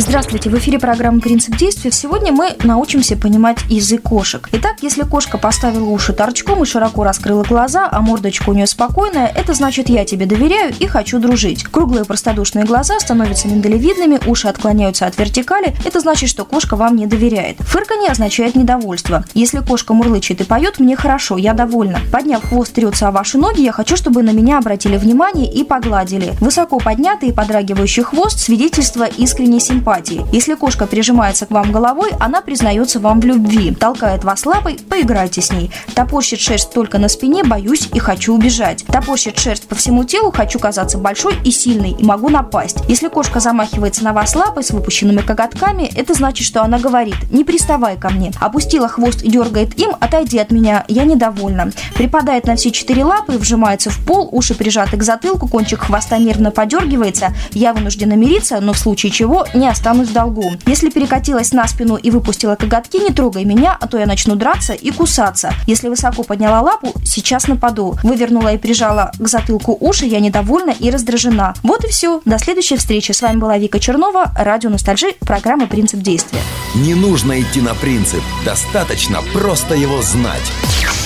Здравствуйте, 0.00 0.48
в 0.48 0.54
эфире 0.54 0.78
программы 0.78 1.20
«Принцип 1.20 1.58
действия». 1.58 1.90
Сегодня 1.90 2.32
мы 2.32 2.56
научимся 2.64 3.18
понимать 3.18 3.58
язык 3.68 4.00
кошек. 4.00 4.48
Итак, 4.50 4.76
если 4.80 5.02
кошка 5.02 5.36
поставила 5.36 5.90
уши 5.90 6.14
торчком 6.14 6.62
и 6.62 6.66
широко 6.66 7.04
раскрыла 7.04 7.44
глаза, 7.44 7.86
а 7.92 8.00
мордочка 8.00 8.48
у 8.48 8.54
нее 8.54 8.66
спокойная, 8.66 9.26
это 9.26 9.52
значит 9.52 9.90
«я 9.90 10.06
тебе 10.06 10.24
доверяю 10.24 10.72
и 10.78 10.86
хочу 10.86 11.18
дружить». 11.18 11.64
Круглые 11.64 12.06
простодушные 12.06 12.64
глаза 12.64 12.98
становятся 12.98 13.48
миндалевидными, 13.48 14.18
уши 14.26 14.48
отклоняются 14.48 15.04
от 15.04 15.18
вертикали, 15.18 15.76
это 15.84 16.00
значит, 16.00 16.30
что 16.30 16.46
кошка 16.46 16.76
вам 16.76 16.96
не 16.96 17.06
доверяет. 17.06 17.58
Фырканье 17.58 18.08
означает 18.08 18.54
недовольство. 18.54 19.26
Если 19.34 19.58
кошка 19.58 19.92
мурлычет 19.92 20.40
и 20.40 20.44
поет, 20.44 20.78
мне 20.78 20.96
хорошо, 20.96 21.36
я 21.36 21.52
довольна. 21.52 22.00
Подняв 22.10 22.48
хвост, 22.48 22.72
трется 22.72 23.08
о 23.08 23.10
ваши 23.10 23.36
ноги, 23.36 23.60
я 23.60 23.72
хочу, 23.72 23.96
чтобы 23.96 24.22
на 24.22 24.30
меня 24.30 24.56
обратили 24.56 24.96
внимание 24.96 25.52
и 25.52 25.62
погладили. 25.62 26.32
Высоко 26.40 26.78
поднятый 26.78 27.28
и 27.28 27.32
подрагивающий 27.32 28.02
хвост– 28.02 28.38
свидетельство 28.40 29.04
искренней 29.04 29.60
симпатии 29.60 29.89
симпатии. 29.90 30.24
Если 30.32 30.54
кошка 30.54 30.86
прижимается 30.86 31.46
к 31.46 31.50
вам 31.50 31.72
головой, 31.72 32.10
она 32.20 32.40
признается 32.40 33.00
вам 33.00 33.20
в 33.20 33.24
любви. 33.24 33.74
Толкает 33.74 34.24
вас 34.24 34.46
лапой, 34.46 34.78
поиграйте 34.88 35.42
с 35.42 35.52
ней. 35.52 35.70
Топорщит 35.94 36.40
шерсть 36.40 36.72
только 36.72 36.98
на 36.98 37.08
спине, 37.08 37.42
боюсь 37.42 37.88
и 37.92 37.98
хочу 37.98 38.34
убежать. 38.34 38.84
Топорщит 38.86 39.38
шерсть 39.38 39.66
по 39.66 39.74
всему 39.74 40.04
телу, 40.04 40.30
хочу 40.30 40.58
казаться 40.58 40.98
большой 40.98 41.36
и 41.44 41.50
сильной 41.50 41.90
и 41.90 42.04
могу 42.04 42.28
напасть. 42.28 42.78
Если 42.88 43.08
кошка 43.08 43.40
замахивается 43.40 44.04
на 44.04 44.12
вас 44.12 44.36
лапой 44.36 44.62
с 44.62 44.70
выпущенными 44.70 45.22
коготками, 45.22 45.90
это 45.96 46.14
значит, 46.14 46.46
что 46.46 46.62
она 46.62 46.78
говорит 46.78 47.16
«не 47.32 47.44
приставай 47.44 47.96
ко 47.96 48.10
мне». 48.10 48.32
Опустила 48.40 48.88
хвост 48.88 49.22
и 49.22 49.30
дергает 49.30 49.78
им 49.78 49.90
«отойди 49.98 50.38
от 50.38 50.52
меня, 50.52 50.84
я 50.88 51.04
недовольна». 51.04 51.72
Припадает 51.94 52.46
на 52.46 52.54
все 52.56 52.70
четыре 52.70 53.04
лапы, 53.04 53.32
вжимается 53.32 53.90
в 53.90 53.98
пол, 54.06 54.28
уши 54.30 54.54
прижаты 54.54 54.96
к 54.96 55.02
затылку, 55.02 55.48
кончик 55.48 55.80
хвоста 55.80 56.18
нервно 56.18 56.50
подергивается. 56.50 57.32
Я 57.52 57.72
вынуждена 57.72 58.14
мириться, 58.14 58.60
но 58.60 58.72
в 58.72 58.78
случае 58.78 59.10
чего 59.10 59.46
не 59.54 59.68
останусь 59.80 60.08
в 60.08 60.12
долгу. 60.12 60.52
Если 60.66 60.90
перекатилась 60.90 61.52
на 61.52 61.66
спину 61.66 61.96
и 61.96 62.10
выпустила 62.10 62.54
коготки, 62.54 62.98
не 62.98 63.14
трогай 63.14 63.46
меня, 63.46 63.78
а 63.80 63.86
то 63.86 63.98
я 63.98 64.04
начну 64.04 64.34
драться 64.34 64.74
и 64.74 64.90
кусаться. 64.90 65.54
Если 65.66 65.88
высоко 65.88 66.22
подняла 66.22 66.60
лапу, 66.60 66.92
сейчас 67.02 67.48
нападу. 67.48 67.96
Вывернула 68.02 68.52
и 68.52 68.58
прижала 68.58 69.10
к 69.18 69.26
затылку 69.26 69.74
уши, 69.80 70.04
я 70.04 70.20
недовольна 70.20 70.74
и 70.78 70.90
раздражена. 70.90 71.54
Вот 71.62 71.82
и 71.84 71.88
все. 71.88 72.20
До 72.26 72.38
следующей 72.38 72.76
встречи. 72.76 73.12
С 73.12 73.22
вами 73.22 73.38
была 73.38 73.56
Вика 73.56 73.80
Чернова, 73.80 74.34
радио 74.36 74.68
Ностальжи, 74.68 75.14
программа 75.20 75.66
«Принцип 75.66 76.00
действия». 76.00 76.40
Не 76.74 76.94
нужно 76.94 77.40
идти 77.40 77.62
на 77.62 77.74
принцип, 77.74 78.22
достаточно 78.44 79.22
просто 79.32 79.74
его 79.74 80.02
знать. 80.02 80.52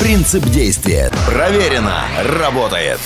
Принцип 0.01 0.45
действия. 0.47 1.13
Проверено. 1.29 2.03
Работает. 2.41 2.99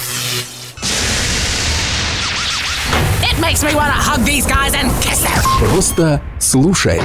Makes 3.40 3.62
me 3.62 3.72
wanna 3.74 3.92
hug 3.92 4.24
these 4.24 4.46
guys 4.46 4.74
and 4.74 4.90
kiss 5.00 5.22
them. 5.22 5.68
Просто 5.70 6.20
слушай. 6.40 7.00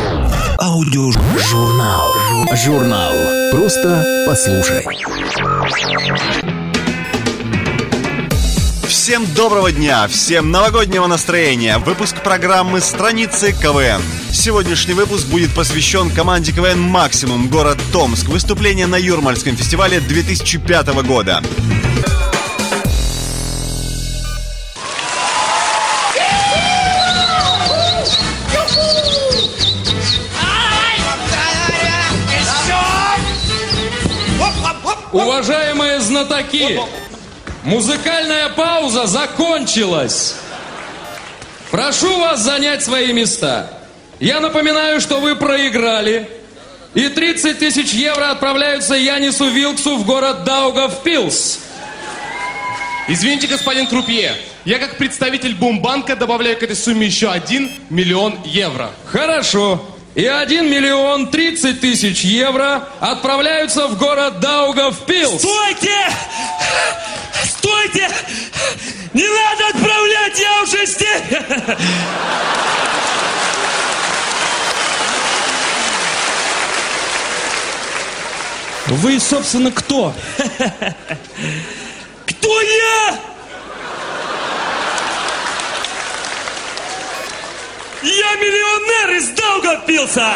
Аудиожурнал. 0.58 2.12
Журнал. 2.56 3.14
Просто 3.52 4.26
послушай. 4.26 4.84
Всем 8.88 9.26
доброго 9.36 9.72
дня, 9.72 10.08
всем 10.08 10.50
новогоднего 10.50 11.06
настроения. 11.08 11.78
Выпуск 11.78 12.24
программы 12.24 12.82
«Страницы 12.82 13.52
КВН». 13.52 14.02
Сегодняшний 14.32 14.94
выпуск 14.94 15.28
будет 15.28 15.54
посвящен 15.54 16.10
команде 16.10 16.52
КВН 16.52 16.80
«Максимум» 16.80 17.48
город 17.48 17.80
Томск. 17.92 18.28
Выступление 18.28 18.88
на 18.88 18.96
Юрмальском 18.96 19.56
фестивале 19.56 20.00
2005 20.00 20.88
года. 21.04 21.44
Уважаемые 35.14 36.00
знатоки, 36.00 36.80
музыкальная 37.64 38.50
пауза 38.50 39.06
закончилась. 39.06 40.38
Прошу 41.70 42.20
вас 42.20 42.40
занять 42.40 42.84
свои 42.84 43.14
места. 43.14 43.70
Я 44.20 44.40
напоминаю, 44.40 45.00
что 45.00 45.20
вы 45.20 45.36
проиграли. 45.36 46.28
И 46.96 47.10
30 47.10 47.60
тысяч 47.60 47.92
евро 47.94 48.32
отправляются 48.32 48.96
Янису 48.96 49.50
Вилксу 49.50 49.98
в 49.98 50.06
город 50.06 50.46
Даугавпилс. 50.46 51.60
Извините, 53.08 53.46
господин 53.46 53.86
Крупье, 53.86 54.36
я 54.66 54.80
как 54.80 54.98
представитель 54.98 55.54
Бумбанка 55.54 56.16
добавляю 56.16 56.58
к 56.58 56.64
этой 56.64 56.76
сумме 56.76 57.06
еще 57.06 57.30
1 57.30 57.72
миллион 57.92 58.40
евро. 58.46 58.90
Хорошо. 59.06 59.93
И 60.16 60.26
1 60.28 60.70
миллион 60.70 61.32
30 61.32 61.82
тысяч 61.82 62.22
евро 62.22 62.88
отправляются 63.00 63.88
в 63.88 63.98
город 63.98 64.40
Даугавпилс. 64.40 65.42
Стойте! 65.42 66.08
Стойте! 67.46 68.08
Не 69.14 69.28
надо 69.28 69.70
отправлять, 69.70 70.40
я 70.40 70.62
уже 70.62 70.86
здесь! 70.86 71.24
Вы, 78.86 79.20
собственно, 79.20 79.72
кто? 79.72 80.14
Кто 82.28 82.62
я? 82.62 83.20
Я 88.04 88.36
миллионер 88.36 89.18
Даугавпилса! 89.84 90.28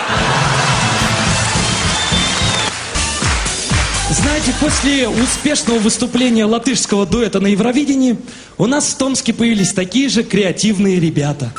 Знаете, 4.09 4.53
после 4.59 5.07
успешного 5.09 5.79
выступления 5.79 6.45
латышского 6.45 7.05
дуэта 7.05 7.39
на 7.39 7.47
Евровидении 7.47 8.17
у 8.57 8.65
нас 8.65 8.85
в 8.85 8.97
Томске 8.97 9.33
появились 9.33 9.73
такие 9.73 10.09
же 10.09 10.23
креативные 10.23 10.99
ребята. 10.99 11.51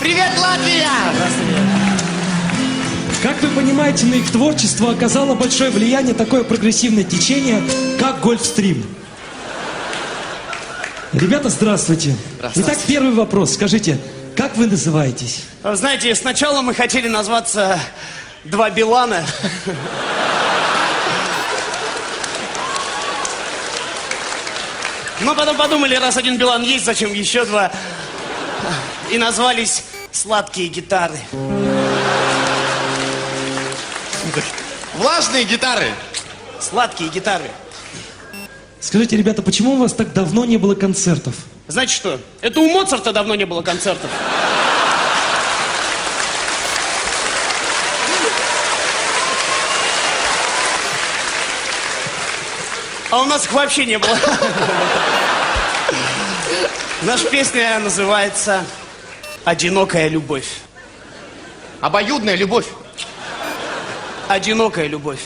Привет, 0.00 0.30
Латвия! 0.38 0.88
Как 3.22 3.40
вы 3.42 3.48
понимаете, 3.48 4.06
на 4.06 4.14
их 4.14 4.30
творчество 4.30 4.90
оказало 4.90 5.34
большое 5.34 5.70
влияние 5.70 6.14
такое 6.14 6.42
прогрессивное 6.42 7.04
течение, 7.04 7.62
как 8.00 8.20
Гольфстрим. 8.20 8.84
Ребята, 11.12 11.50
здравствуйте. 11.50 12.16
Здравствуйте. 12.38 12.70
Итак, 12.72 12.78
первый 12.86 13.12
вопрос. 13.12 13.54
Скажите, 13.54 13.98
как 14.36 14.56
вы 14.56 14.66
называетесь? 14.66 15.44
Знаете, 15.62 16.14
сначала 16.14 16.62
мы 16.62 16.74
хотели 16.74 17.08
назваться 17.08 17.78
«Два 18.44 18.70
Билана». 18.70 19.24
Но 25.20 25.34
потом 25.36 25.56
подумали, 25.56 25.94
раз 25.94 26.16
один 26.16 26.36
Билан 26.36 26.62
есть, 26.62 26.84
зачем 26.84 27.12
еще 27.12 27.44
два? 27.44 27.70
И 29.10 29.18
назвались 29.18 29.84
«Сладкие 30.10 30.68
гитары». 30.68 31.18
Влажные 34.96 35.44
гитары. 35.44 35.92
Сладкие 36.60 37.10
гитары. 37.10 37.50
Скажите, 38.80 39.16
ребята, 39.16 39.42
почему 39.42 39.74
у 39.74 39.76
вас 39.76 39.92
так 39.92 40.12
давно 40.12 40.44
не 40.44 40.56
было 40.56 40.74
концертов? 40.74 41.34
Знаете 41.72 41.94
что? 41.94 42.20
Это 42.42 42.60
у 42.60 42.68
Моцарта 42.68 43.14
давно 43.14 43.34
не 43.34 43.46
было 43.46 43.62
концертов. 43.62 44.10
А 53.10 53.22
у 53.22 53.24
нас 53.24 53.46
их 53.46 53.52
вообще 53.54 53.86
не 53.86 53.98
было. 53.98 54.18
Наша 57.00 57.26
песня 57.30 57.78
называется 57.78 58.66
«Одинокая 59.46 60.08
любовь». 60.08 60.58
Обоюдная 61.80 62.34
любовь. 62.34 62.66
Одинокая 64.28 64.88
любовь. 64.88 65.20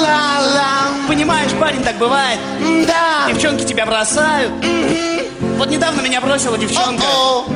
la 0.02 0.40
la 0.56 1.06
Понимаешь, 1.06 1.52
парень, 1.60 1.84
так 1.84 1.96
бывает. 1.96 2.40
Да. 2.88 3.32
Девчонки 3.32 3.64
тебя 3.64 3.86
бросают. 3.86 4.52
Вот 5.58 5.70
недавно 5.70 6.00
меня 6.00 6.20
бросила 6.20 6.58
девчонка. 6.58 7.04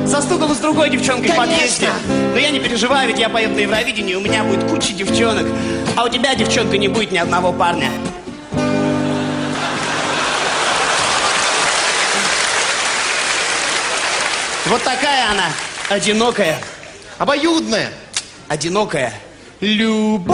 Застукала 0.05 0.53
с 0.53 0.59
другой 0.59 0.89
девчонкой 0.89 1.31
в 1.31 1.35
подъезде. 1.35 1.89
Но 2.07 2.39
я 2.39 2.51
не 2.51 2.59
переживаю, 2.61 3.09
ведь 3.09 3.19
я 3.19 3.27
поеду 3.27 3.55
на 3.55 3.59
Евровидение, 3.59 4.15
у 4.15 4.21
меня 4.21 4.45
будет 4.45 4.63
куча 4.69 4.93
девчонок. 4.93 5.45
А 5.97 6.05
у 6.05 6.09
тебя, 6.09 6.35
девчонка, 6.35 6.77
не 6.77 6.87
будет 6.87 7.11
ни 7.11 7.17
одного 7.17 7.51
парня. 7.51 7.89
Вот 14.73 14.81
такая 14.81 15.29
она, 15.29 15.51
одинокая. 15.87 16.57
Обоюдная. 17.19 17.91
Одинокая. 18.47 19.13
Любовь. 19.61 20.33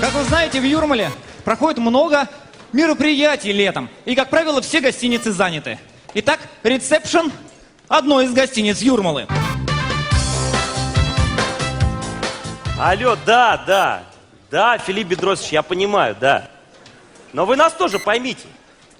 Как 0.00 0.12
вы 0.12 0.24
знаете, 0.24 0.60
в 0.60 0.64
Юрмале 0.64 1.12
проходит 1.44 1.78
много 1.78 2.28
мероприятий 2.72 3.52
летом. 3.52 3.88
И, 4.04 4.16
как 4.16 4.28
правило, 4.28 4.60
все 4.60 4.80
гостиницы 4.80 5.30
заняты. 5.30 5.78
Итак, 6.14 6.40
ресепшн 6.64 7.30
одной 7.86 8.24
из 8.24 8.32
гостиниц 8.32 8.80
Юрмалы. 8.80 9.28
Алло, 12.76 13.16
да, 13.24 13.56
да. 13.64 14.09
Да, 14.50 14.78
Филипп 14.78 15.08
Бедросович, 15.08 15.52
я 15.52 15.62
понимаю, 15.62 16.16
да. 16.18 16.50
Но 17.32 17.46
вы 17.46 17.54
нас 17.54 17.72
тоже 17.72 18.00
поймите. 18.00 18.48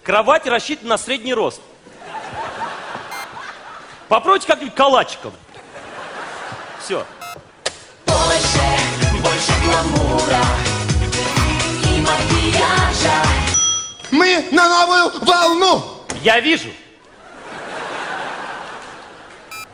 Кровать 0.04 0.46
рассчитана 0.46 0.90
на 0.90 0.98
средний 0.98 1.34
рост. 1.34 1.60
Попробуйте 4.08 4.46
как-нибудь 4.46 4.74
калачиком. 4.74 5.32
Все. 6.80 7.04
Больше, 8.06 8.60
больше 9.20 9.52
гламура 9.64 10.44
и 11.84 12.00
макияжа. 12.00 13.24
Мы 14.12 14.48
на 14.52 14.68
новую 14.68 15.24
волну! 15.24 15.82
Я 16.22 16.38
вижу. 16.38 16.68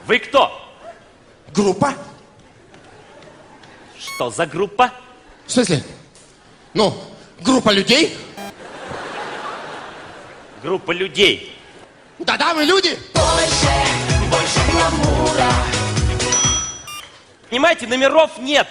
Вы 0.06 0.20
кто? 0.20 0.58
Группа? 1.54 1.92
Что 3.98 4.30
за 4.30 4.46
группа? 4.46 4.90
В 5.46 5.52
смысле? 5.52 5.82
Ну, 6.74 6.94
группа 7.40 7.70
людей? 7.70 8.16
Группа 10.62 10.90
людей. 10.92 11.56
Да-да, 12.18 12.54
мы 12.54 12.64
люди! 12.64 12.98
Больше, 13.14 13.68
больше 14.30 14.60
гламура. 14.72 15.52
Понимаете, 17.48 17.86
номеров 17.86 18.38
нет. 18.38 18.66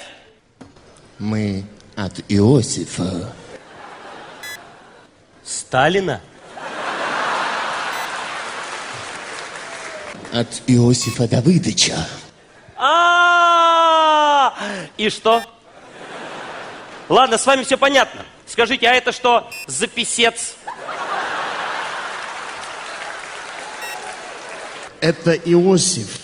Мы 1.18 1.64
от 1.96 2.20
Иосифа. 2.28 3.34
Сталина? 5.44 6.22
От 10.34 10.48
Иосифа 10.68 11.28
Давыдыча. 11.28 12.06
А, 12.76 14.54
И 14.98 15.10
что? 15.10 15.42
Ладно, 17.08 17.38
с 17.38 17.46
вами 17.46 17.63
все 17.63 17.78
понятно. 17.78 18.26
Скажите, 18.48 18.88
а 18.88 18.94
это 18.94 19.12
что 19.12 19.50
за 19.68 19.88
писец? 19.88 20.56
Это 25.02 25.34
Иосиф. 25.34 26.20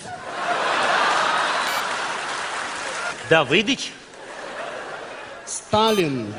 Давыдыч? 3.30 3.92
Сталин. 5.46 6.34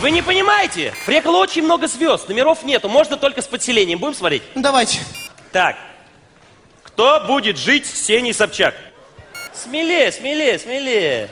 Вы 0.00 0.10
не 0.12 0.22
понимаете? 0.22 0.94
Приехало 1.06 1.38
очень 1.38 1.62
много 1.62 1.88
звезд, 1.88 2.28
номеров 2.28 2.62
нету, 2.62 2.88
можно 2.88 3.16
только 3.16 3.42
с 3.42 3.46
подселением. 3.46 3.98
Будем 3.98 4.14
смотреть? 4.14 4.42
Давайте. 4.54 5.00
Так, 5.50 5.76
кто 6.84 7.24
будет 7.26 7.58
жить 7.58 7.86
с 7.86 8.06
Сеней 8.06 8.32
Собчак? 8.32 8.74
Смелее, 9.52 10.12
смелее, 10.12 10.58
смелее. 10.58 11.28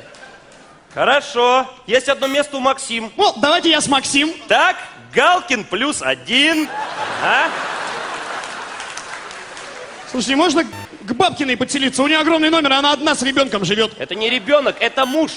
Хорошо, 0.97 1.69
есть 1.87 2.09
одно 2.09 2.27
место 2.27 2.57
у 2.57 2.61
Максим. 2.61 3.13
Ну, 3.19 3.35
давайте 3.37 3.69
я 3.69 3.83
с 3.83 3.87
Максим. 3.87 4.33
Так, 4.49 4.77
Галкин 5.13 5.65
плюс 5.65 6.01
один. 6.01 6.71
А? 7.23 7.51
Слушайте, 10.11 10.37
можно 10.37 10.65
к 10.65 11.13
Бабкиной 11.13 11.59
подселиться? 11.59 12.03
У 12.03 12.07
нее 12.07 12.17
огромный 12.17 12.49
номер, 12.49 12.73
она 12.73 12.93
одна 12.93 13.15
с 13.15 13.21
ребенком 13.21 13.67
живет. 13.67 13.93
Это 13.99 14.15
не 14.15 14.31
ребенок, 14.31 14.77
это 14.81 15.05
муж. 15.05 15.33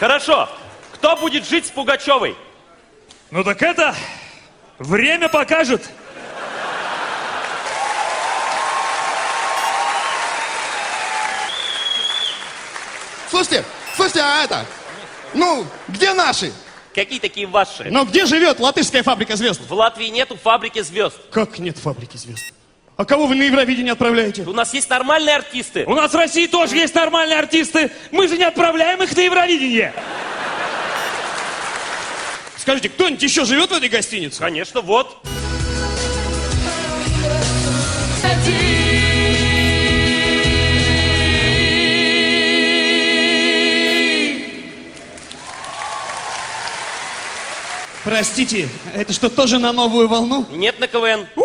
Хорошо, 0.00 0.48
кто 0.94 1.14
будет 1.14 1.46
жить 1.48 1.66
с 1.66 1.70
Пугачевой? 1.70 2.36
Ну 3.30 3.44
так 3.44 3.62
это 3.62 3.94
время 4.80 5.28
покажет. 5.28 5.88
Слушайте, 13.42 13.64
слушайте, 13.96 14.20
а 14.20 14.44
это? 14.44 14.66
Ну, 15.32 15.66
где 15.88 16.12
наши? 16.12 16.52
Какие 16.94 17.18
такие 17.20 17.46
ваши? 17.46 17.84
Но 17.84 18.04
где 18.04 18.26
живет 18.26 18.60
латышская 18.60 19.02
фабрика 19.02 19.34
звезд? 19.34 19.62
В 19.66 19.72
Латвии 19.72 20.08
нету 20.08 20.36
фабрики 20.36 20.82
звезд. 20.82 21.16
Как 21.30 21.58
нет 21.58 21.78
фабрики 21.78 22.18
звезд? 22.18 22.52
А 22.98 23.06
кого 23.06 23.26
вы 23.26 23.36
на 23.36 23.44
Евровидение 23.44 23.92
отправляете? 23.92 24.42
У 24.42 24.52
нас 24.52 24.74
есть 24.74 24.90
нормальные 24.90 25.36
артисты. 25.36 25.86
У 25.86 25.94
нас 25.94 26.12
в 26.12 26.16
России 26.16 26.48
тоже 26.48 26.76
есть 26.76 26.94
нормальные 26.94 27.38
артисты. 27.38 27.90
Мы 28.10 28.28
же 28.28 28.36
не 28.36 28.44
отправляем 28.44 29.02
их 29.02 29.16
на 29.16 29.20
Евровидение. 29.20 29.94
Скажите, 32.58 32.90
кто-нибудь 32.90 33.22
еще 33.22 33.46
живет 33.46 33.70
в 33.70 33.72
этой 33.72 33.88
гостинице? 33.88 34.38
Конечно, 34.38 34.82
вот. 34.82 35.16
Простите, 48.10 48.68
это 48.92 49.12
что, 49.12 49.28
тоже 49.28 49.60
на 49.60 49.72
новую 49.72 50.08
волну? 50.08 50.44
Нет 50.50 50.80
на 50.80 50.88
КВН. 50.88 51.28
У, 51.36 51.42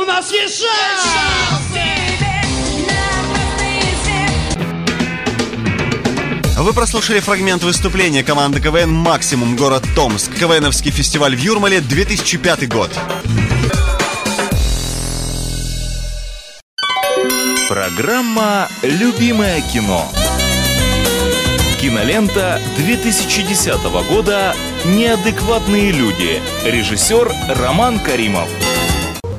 у 0.00 0.04
нас 0.06 0.32
есть 0.32 0.60
шанс! 0.60 1.62
Вы 6.56 6.72
прослушали 6.72 7.20
фрагмент 7.20 7.62
выступления 7.62 8.24
команды 8.24 8.58
КВН 8.62 8.90
«Максимум. 8.90 9.54
Город 9.54 9.84
Томск». 9.94 10.32
КВНовский 10.34 10.90
фестиваль 10.90 11.36
в 11.36 11.38
Юрмале, 11.38 11.82
2005 11.82 12.68
год. 12.70 12.90
Программа 17.68 18.66
«Любимое 18.80 19.60
кино». 19.70 20.10
Кинолента 21.82 22.62
2010 22.78 23.74
года 24.08 24.54
«Неадекватные 24.84 25.92
люди». 25.92 26.42
Режиссер 26.64 27.32
Роман 27.60 28.00
Каримов. 28.00 28.48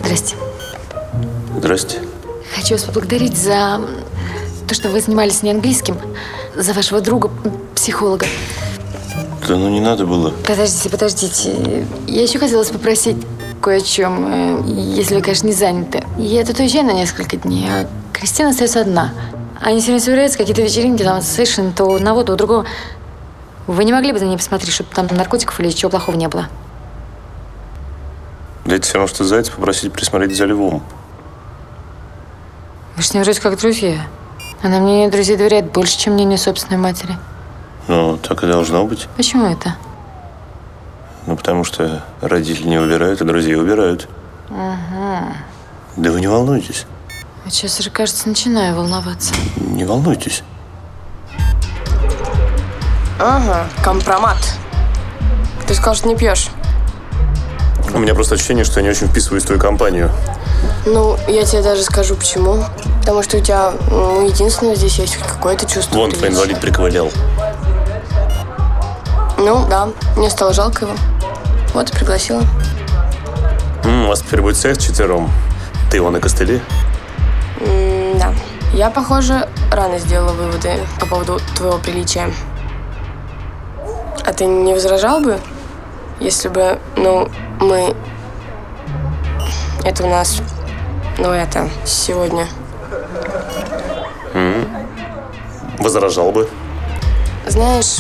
Здрасте. 0.02 0.36
Здрасте. 1.58 2.00
Хочу 2.56 2.76
вас 2.76 2.84
поблагодарить 2.86 3.38
за 3.38 3.82
то, 4.70 4.74
что 4.74 4.88
вы 4.88 5.02
занимались 5.02 5.44
не 5.44 5.52
английским, 5.52 5.98
за 6.56 6.72
вашего 6.72 7.02
друга, 7.02 7.30
психолога. 7.76 8.26
Да 9.46 9.58
ну 9.58 9.70
не 9.70 9.82
надо 9.82 10.06
было. 10.06 10.30
Подождите, 10.48 10.90
подождите. 10.90 11.86
Я 12.08 12.22
еще 12.22 12.40
хотела 12.40 12.60
вас 12.60 12.70
попросить 12.70 13.18
кое 13.62 13.80
о 13.80 13.82
чем, 13.82 14.26
э, 14.26 14.64
если 14.96 15.16
вы, 15.16 15.22
конечно, 15.22 15.48
не 15.48 15.54
заняты. 15.54 16.06
Я 16.18 16.46
тут 16.46 16.60
уезжаю 16.60 16.86
на 16.86 16.94
несколько 16.94 17.36
дней, 17.36 17.68
а 17.70 17.88
Кристина 18.14 18.52
остается 18.52 18.80
одна. 18.80 19.14
Они 19.60 19.82
сегодня 19.82 20.00
собираются, 20.00 20.38
какие-то 20.38 20.62
вечеринки, 20.62 21.04
там 21.04 21.22
совершенно 21.22 21.74
то 21.74 21.94
одного, 21.94 22.24
то 22.24 22.34
у 22.34 22.36
другого. 22.38 22.66
Вы 23.68 23.86
не 23.86 23.94
могли 23.94 24.12
бы 24.12 24.20
за 24.20 24.26
ней 24.26 24.38
посмотреть, 24.38 24.74
чтобы 24.74 24.90
там 24.94 25.08
наркотиков 25.08 25.60
или 25.60 25.70
чего 25.70 25.90
плохого 25.90 26.16
не 26.16 26.28
было? 26.28 26.48
Да 28.66 28.76
это 28.76 28.86
все 28.86 28.96
равно, 28.96 29.08
что 29.08 29.24
зайца 29.24 29.52
попросить 29.52 29.92
присмотреть 29.94 30.36
за 30.36 30.46
львом. 30.46 30.84
Вы 32.96 33.02
же 33.02 33.08
с 33.08 33.14
ней 33.14 33.22
вроде 33.22 33.40
как 33.40 33.60
друзья. 33.60 34.06
Она 34.62 34.80
мне 34.80 35.10
друзей 35.10 35.36
доверяет 35.36 35.72
больше, 35.72 35.98
чем 35.98 36.14
мнению 36.14 36.38
собственной 36.38 36.78
матери. 36.78 37.18
Ну, 37.88 38.18
так 38.18 38.44
и 38.44 38.48
должно 38.48 38.86
быть. 38.86 39.08
Почему 39.18 39.46
это? 39.46 39.76
Ну, 41.26 41.36
потому 41.36 41.64
что 41.64 42.04
родители 42.22 42.68
не 42.68 42.78
убирают, 42.78 43.22
а 43.22 43.26
друзья 43.26 43.58
убирают. 43.58 44.08
Ага. 44.50 45.34
Да 45.98 46.12
вы 46.12 46.22
не 46.22 46.28
волнуйтесь. 46.28 46.86
Вот 47.44 47.54
сейчас 47.54 47.80
уже, 47.80 47.90
кажется, 47.90 48.30
начинаю 48.30 48.76
волноваться. 48.76 49.34
Не 49.58 49.84
волнуйтесь. 49.84 50.44
Ага, 53.26 53.68
компромат. 53.82 54.36
Ты 55.66 55.74
сказал, 55.76 55.96
что 55.96 56.10
не 56.10 56.16
пьешь. 56.18 56.50
У 57.94 57.98
меня 57.98 58.14
просто 58.14 58.36
ощущение, 58.36 58.66
что 58.66 58.82
я 58.82 58.84
не 58.84 58.90
очень 58.90 59.08
вписываюсь 59.08 59.44
в 59.44 59.46
твою 59.46 59.62
компанию. 59.62 60.12
Ну, 60.86 61.18
я 61.30 61.46
тебе 61.46 61.62
даже 61.62 61.84
скажу 61.84 62.16
почему. 62.16 62.66
Потому 63.00 63.24
что 63.24 63.38
у 63.38 63.40
тебя, 63.40 63.72
ну, 63.90 64.28
единственное, 64.28 64.76
здесь 64.76 65.00
есть 65.00 65.16
хоть 65.16 65.32
какое-то 65.32 65.66
чувство. 65.66 65.96
Вон 65.96 66.12
твой 66.12 66.32
инвалид 66.32 66.60
приковылял. 66.60 67.12
Ну, 69.38 69.66
да, 69.70 69.88
мне 70.18 70.30
стало 70.30 70.52
жалко 70.52 70.84
его. 70.84 70.96
Вот 71.74 71.90
и 71.90 71.94
пригласила. 71.94 72.44
М, 73.86 74.04
у 74.04 74.08
вас 74.10 74.20
теперь 74.20 74.42
будет 74.42 74.58
секс 74.58 74.84
четвером. 74.84 75.32
Ты 75.90 75.96
его 75.96 76.10
на 76.10 76.20
костыли? 76.20 76.62
М, 77.62 78.20
да. 78.20 78.34
Я, 78.74 78.90
похоже, 78.90 79.48
рано 79.72 79.98
сделала 79.98 80.34
выводы 80.34 80.86
по 81.00 81.06
поводу 81.06 81.40
твоего 81.56 81.78
приличия. 81.78 82.30
А 84.26 84.32
ты 84.34 84.46
не 84.46 84.74
возражал 84.74 85.20
бы, 85.20 85.40
если 86.20 86.48
бы, 86.48 86.80
ну, 86.96 87.30
мы... 87.60 87.96
Это 89.84 90.06
у 90.06 90.10
нас, 90.10 90.42
ну, 91.18 91.32
это, 91.32 91.70
сегодня. 91.86 92.48
М, 94.34 94.66
Возражал 95.80 96.32
бы. 96.32 96.50
Знаешь, 97.48 98.00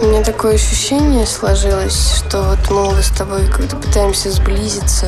у 0.00 0.06
меня 0.06 0.24
такое 0.24 0.54
ощущение 0.56 1.26
сложилось, 1.26 2.14
что 2.16 2.42
вот 2.42 2.70
мы 2.70 3.00
с 3.00 3.10
тобой 3.10 3.46
как-то 3.46 3.76
пытаемся 3.76 4.30
сблизиться, 4.32 5.06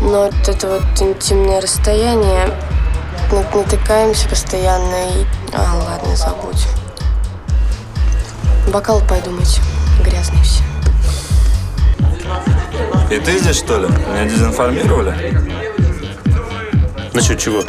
но 0.00 0.26
вот 0.26 0.48
это 0.48 0.68
вот 0.68 0.82
интимное 1.02 1.60
расстояние, 1.60 2.50
нат- 3.32 3.54
натыкаемся 3.54 4.28
постоянно 4.28 5.08
и... 5.08 5.26
А, 5.52 5.74
ладно, 5.90 6.14
забудь. 6.14 6.66
Бокал 8.72 9.00
пойду 9.02 9.30
мыть. 9.30 9.60
Грязный 10.04 10.42
все. 10.42 10.62
И 13.10 13.18
ты 13.18 13.38
здесь, 13.38 13.56
что 13.56 13.78
ли? 13.78 13.86
Меня 13.86 14.24
дезинформировали? 14.24 15.42
Насчет 17.12 17.38
чего? 17.38 17.62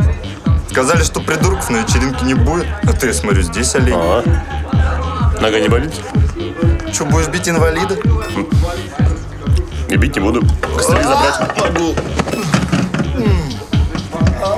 Сказали, 0.70 1.04
что 1.04 1.20
придурков 1.22 1.70
на 1.70 1.78
вечеринке 1.78 2.26
не 2.26 2.34
будет, 2.34 2.66
а 2.84 2.94
ты, 2.94 3.08
я 3.08 3.14
смотрю, 3.14 3.42
здесь 3.44 3.76
олень. 3.76 3.96
А? 3.96 4.24
Нога 5.40 5.60
не 5.60 5.68
болит? 5.68 5.94
Что, 6.92 7.06
будешь 7.06 7.28
бить 7.28 7.48
инвалида? 7.48 7.98
Не 9.90 9.98
бить 9.98 10.16
не 10.16 10.22
буду. 10.22 10.42
Костыли 10.76 11.04
забрать. 11.04 11.40
Могу. 11.60 11.96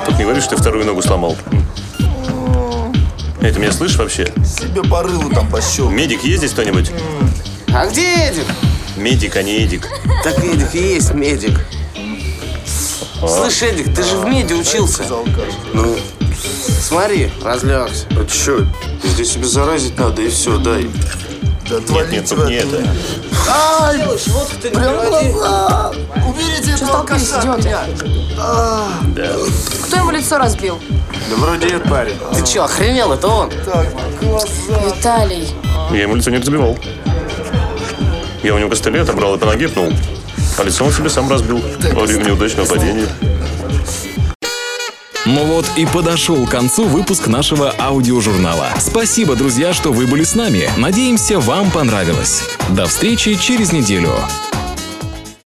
Тут 0.06 0.18
не 0.18 0.24
говоришь, 0.24 0.44
что 0.44 0.56
ты 0.56 0.62
вторую 0.62 0.86
ногу 0.86 1.02
сломал. 1.02 1.36
Эй, 3.42 3.52
ты 3.52 3.60
меня 3.60 3.72
слышишь 3.72 3.98
вообще? 3.98 4.34
Себе 4.44 4.84
по 4.84 5.04
рылу 5.04 5.30
там 5.30 5.50
пощел. 5.50 5.90
Медик 5.90 6.24
есть 6.24 6.40
здесь 6.40 6.52
кто-нибудь? 6.52 6.92
А 7.74 7.86
где 7.88 8.30
Эдик? 8.30 8.46
Медик, 8.96 9.36
а 9.36 9.44
не 9.44 9.58
Эдик. 9.58 9.88
Так 10.24 10.44
Эдик 10.44 10.74
и 10.74 10.96
есть 10.96 11.14
медик. 11.14 11.60
А? 13.22 13.28
Слышь, 13.28 13.62
Эдик, 13.62 13.94
ты 13.94 14.04
же 14.04 14.18
в 14.18 14.26
меди 14.26 14.54
учился. 14.54 15.04
Ну, 15.74 15.98
смотри, 16.82 17.32
разлегся. 17.44 18.06
А 18.12 18.26
чё? 18.26 18.66
Здесь 19.04 19.34
себе 19.34 19.46
заразить 19.46 19.98
надо 19.98 20.22
и 20.24 20.30
все, 20.30 20.58
дай. 20.58 20.90
Да 21.70 21.80
Нет, 21.90 22.12
нет, 22.12 22.30
тут 22.30 22.48
не 22.48 22.56
это. 22.56 22.82
Ай, 23.50 24.06
вот 24.06 24.52
ты 24.62 24.70
Прям 24.70 25.06
глаза! 25.10 25.92
Уберите 26.28 26.78
Что 26.78 26.86
столкнулись, 26.86 27.30
идиоты? 27.30 27.70
Да. 28.38 29.36
Кто 29.88 29.98
ему 29.98 30.12
лицо 30.12 30.38
разбил? 30.38 30.80
Да 31.30 31.36
вроде 31.38 31.68
нет, 31.68 31.84
парень. 31.90 32.16
Ты 32.34 32.46
чё, 32.46 32.66
охренел? 32.66 33.14
Это 33.14 33.28
он. 33.28 33.50
Так, 33.50 33.88
глаза. 34.22 34.48
Виталий. 34.86 35.48
Я 35.92 36.02
ему 36.02 36.16
лицо 36.16 36.30
не 36.30 36.38
разбивал. 36.38 36.78
Я 38.44 38.54
у 38.54 38.58
него 38.60 38.70
костыли 38.70 39.00
отобрал 39.00 39.36
и 39.36 39.38
по 39.38 39.46
ноге 39.46 39.70
пнул. 39.70 39.94
А 40.58 40.64
лицо 40.64 40.84
он 40.84 40.92
себе 40.92 41.10
сам 41.10 41.30
разбил. 41.30 41.62
Во 41.94 42.02
время 42.02 42.26
неудачного 42.26 42.68
падения. 42.68 43.08
Ну 45.26 45.46
вот 45.46 45.66
и 45.78 45.86
подошел 45.86 46.46
к 46.46 46.50
концу 46.50 46.84
выпуск 46.84 47.28
нашего 47.28 47.74
аудиожурнала. 47.80 48.68
Спасибо, 48.80 49.36
друзья, 49.36 49.74
что 49.74 49.94
вы 49.94 50.06
были 50.06 50.24
с 50.24 50.36
нами. 50.36 50.70
Надеемся, 50.76 51.40
вам 51.40 51.72
понравилось. 51.72 52.44
До 52.70 52.88
встречи 52.88 53.36
через 53.36 53.72
неделю. 53.72 54.12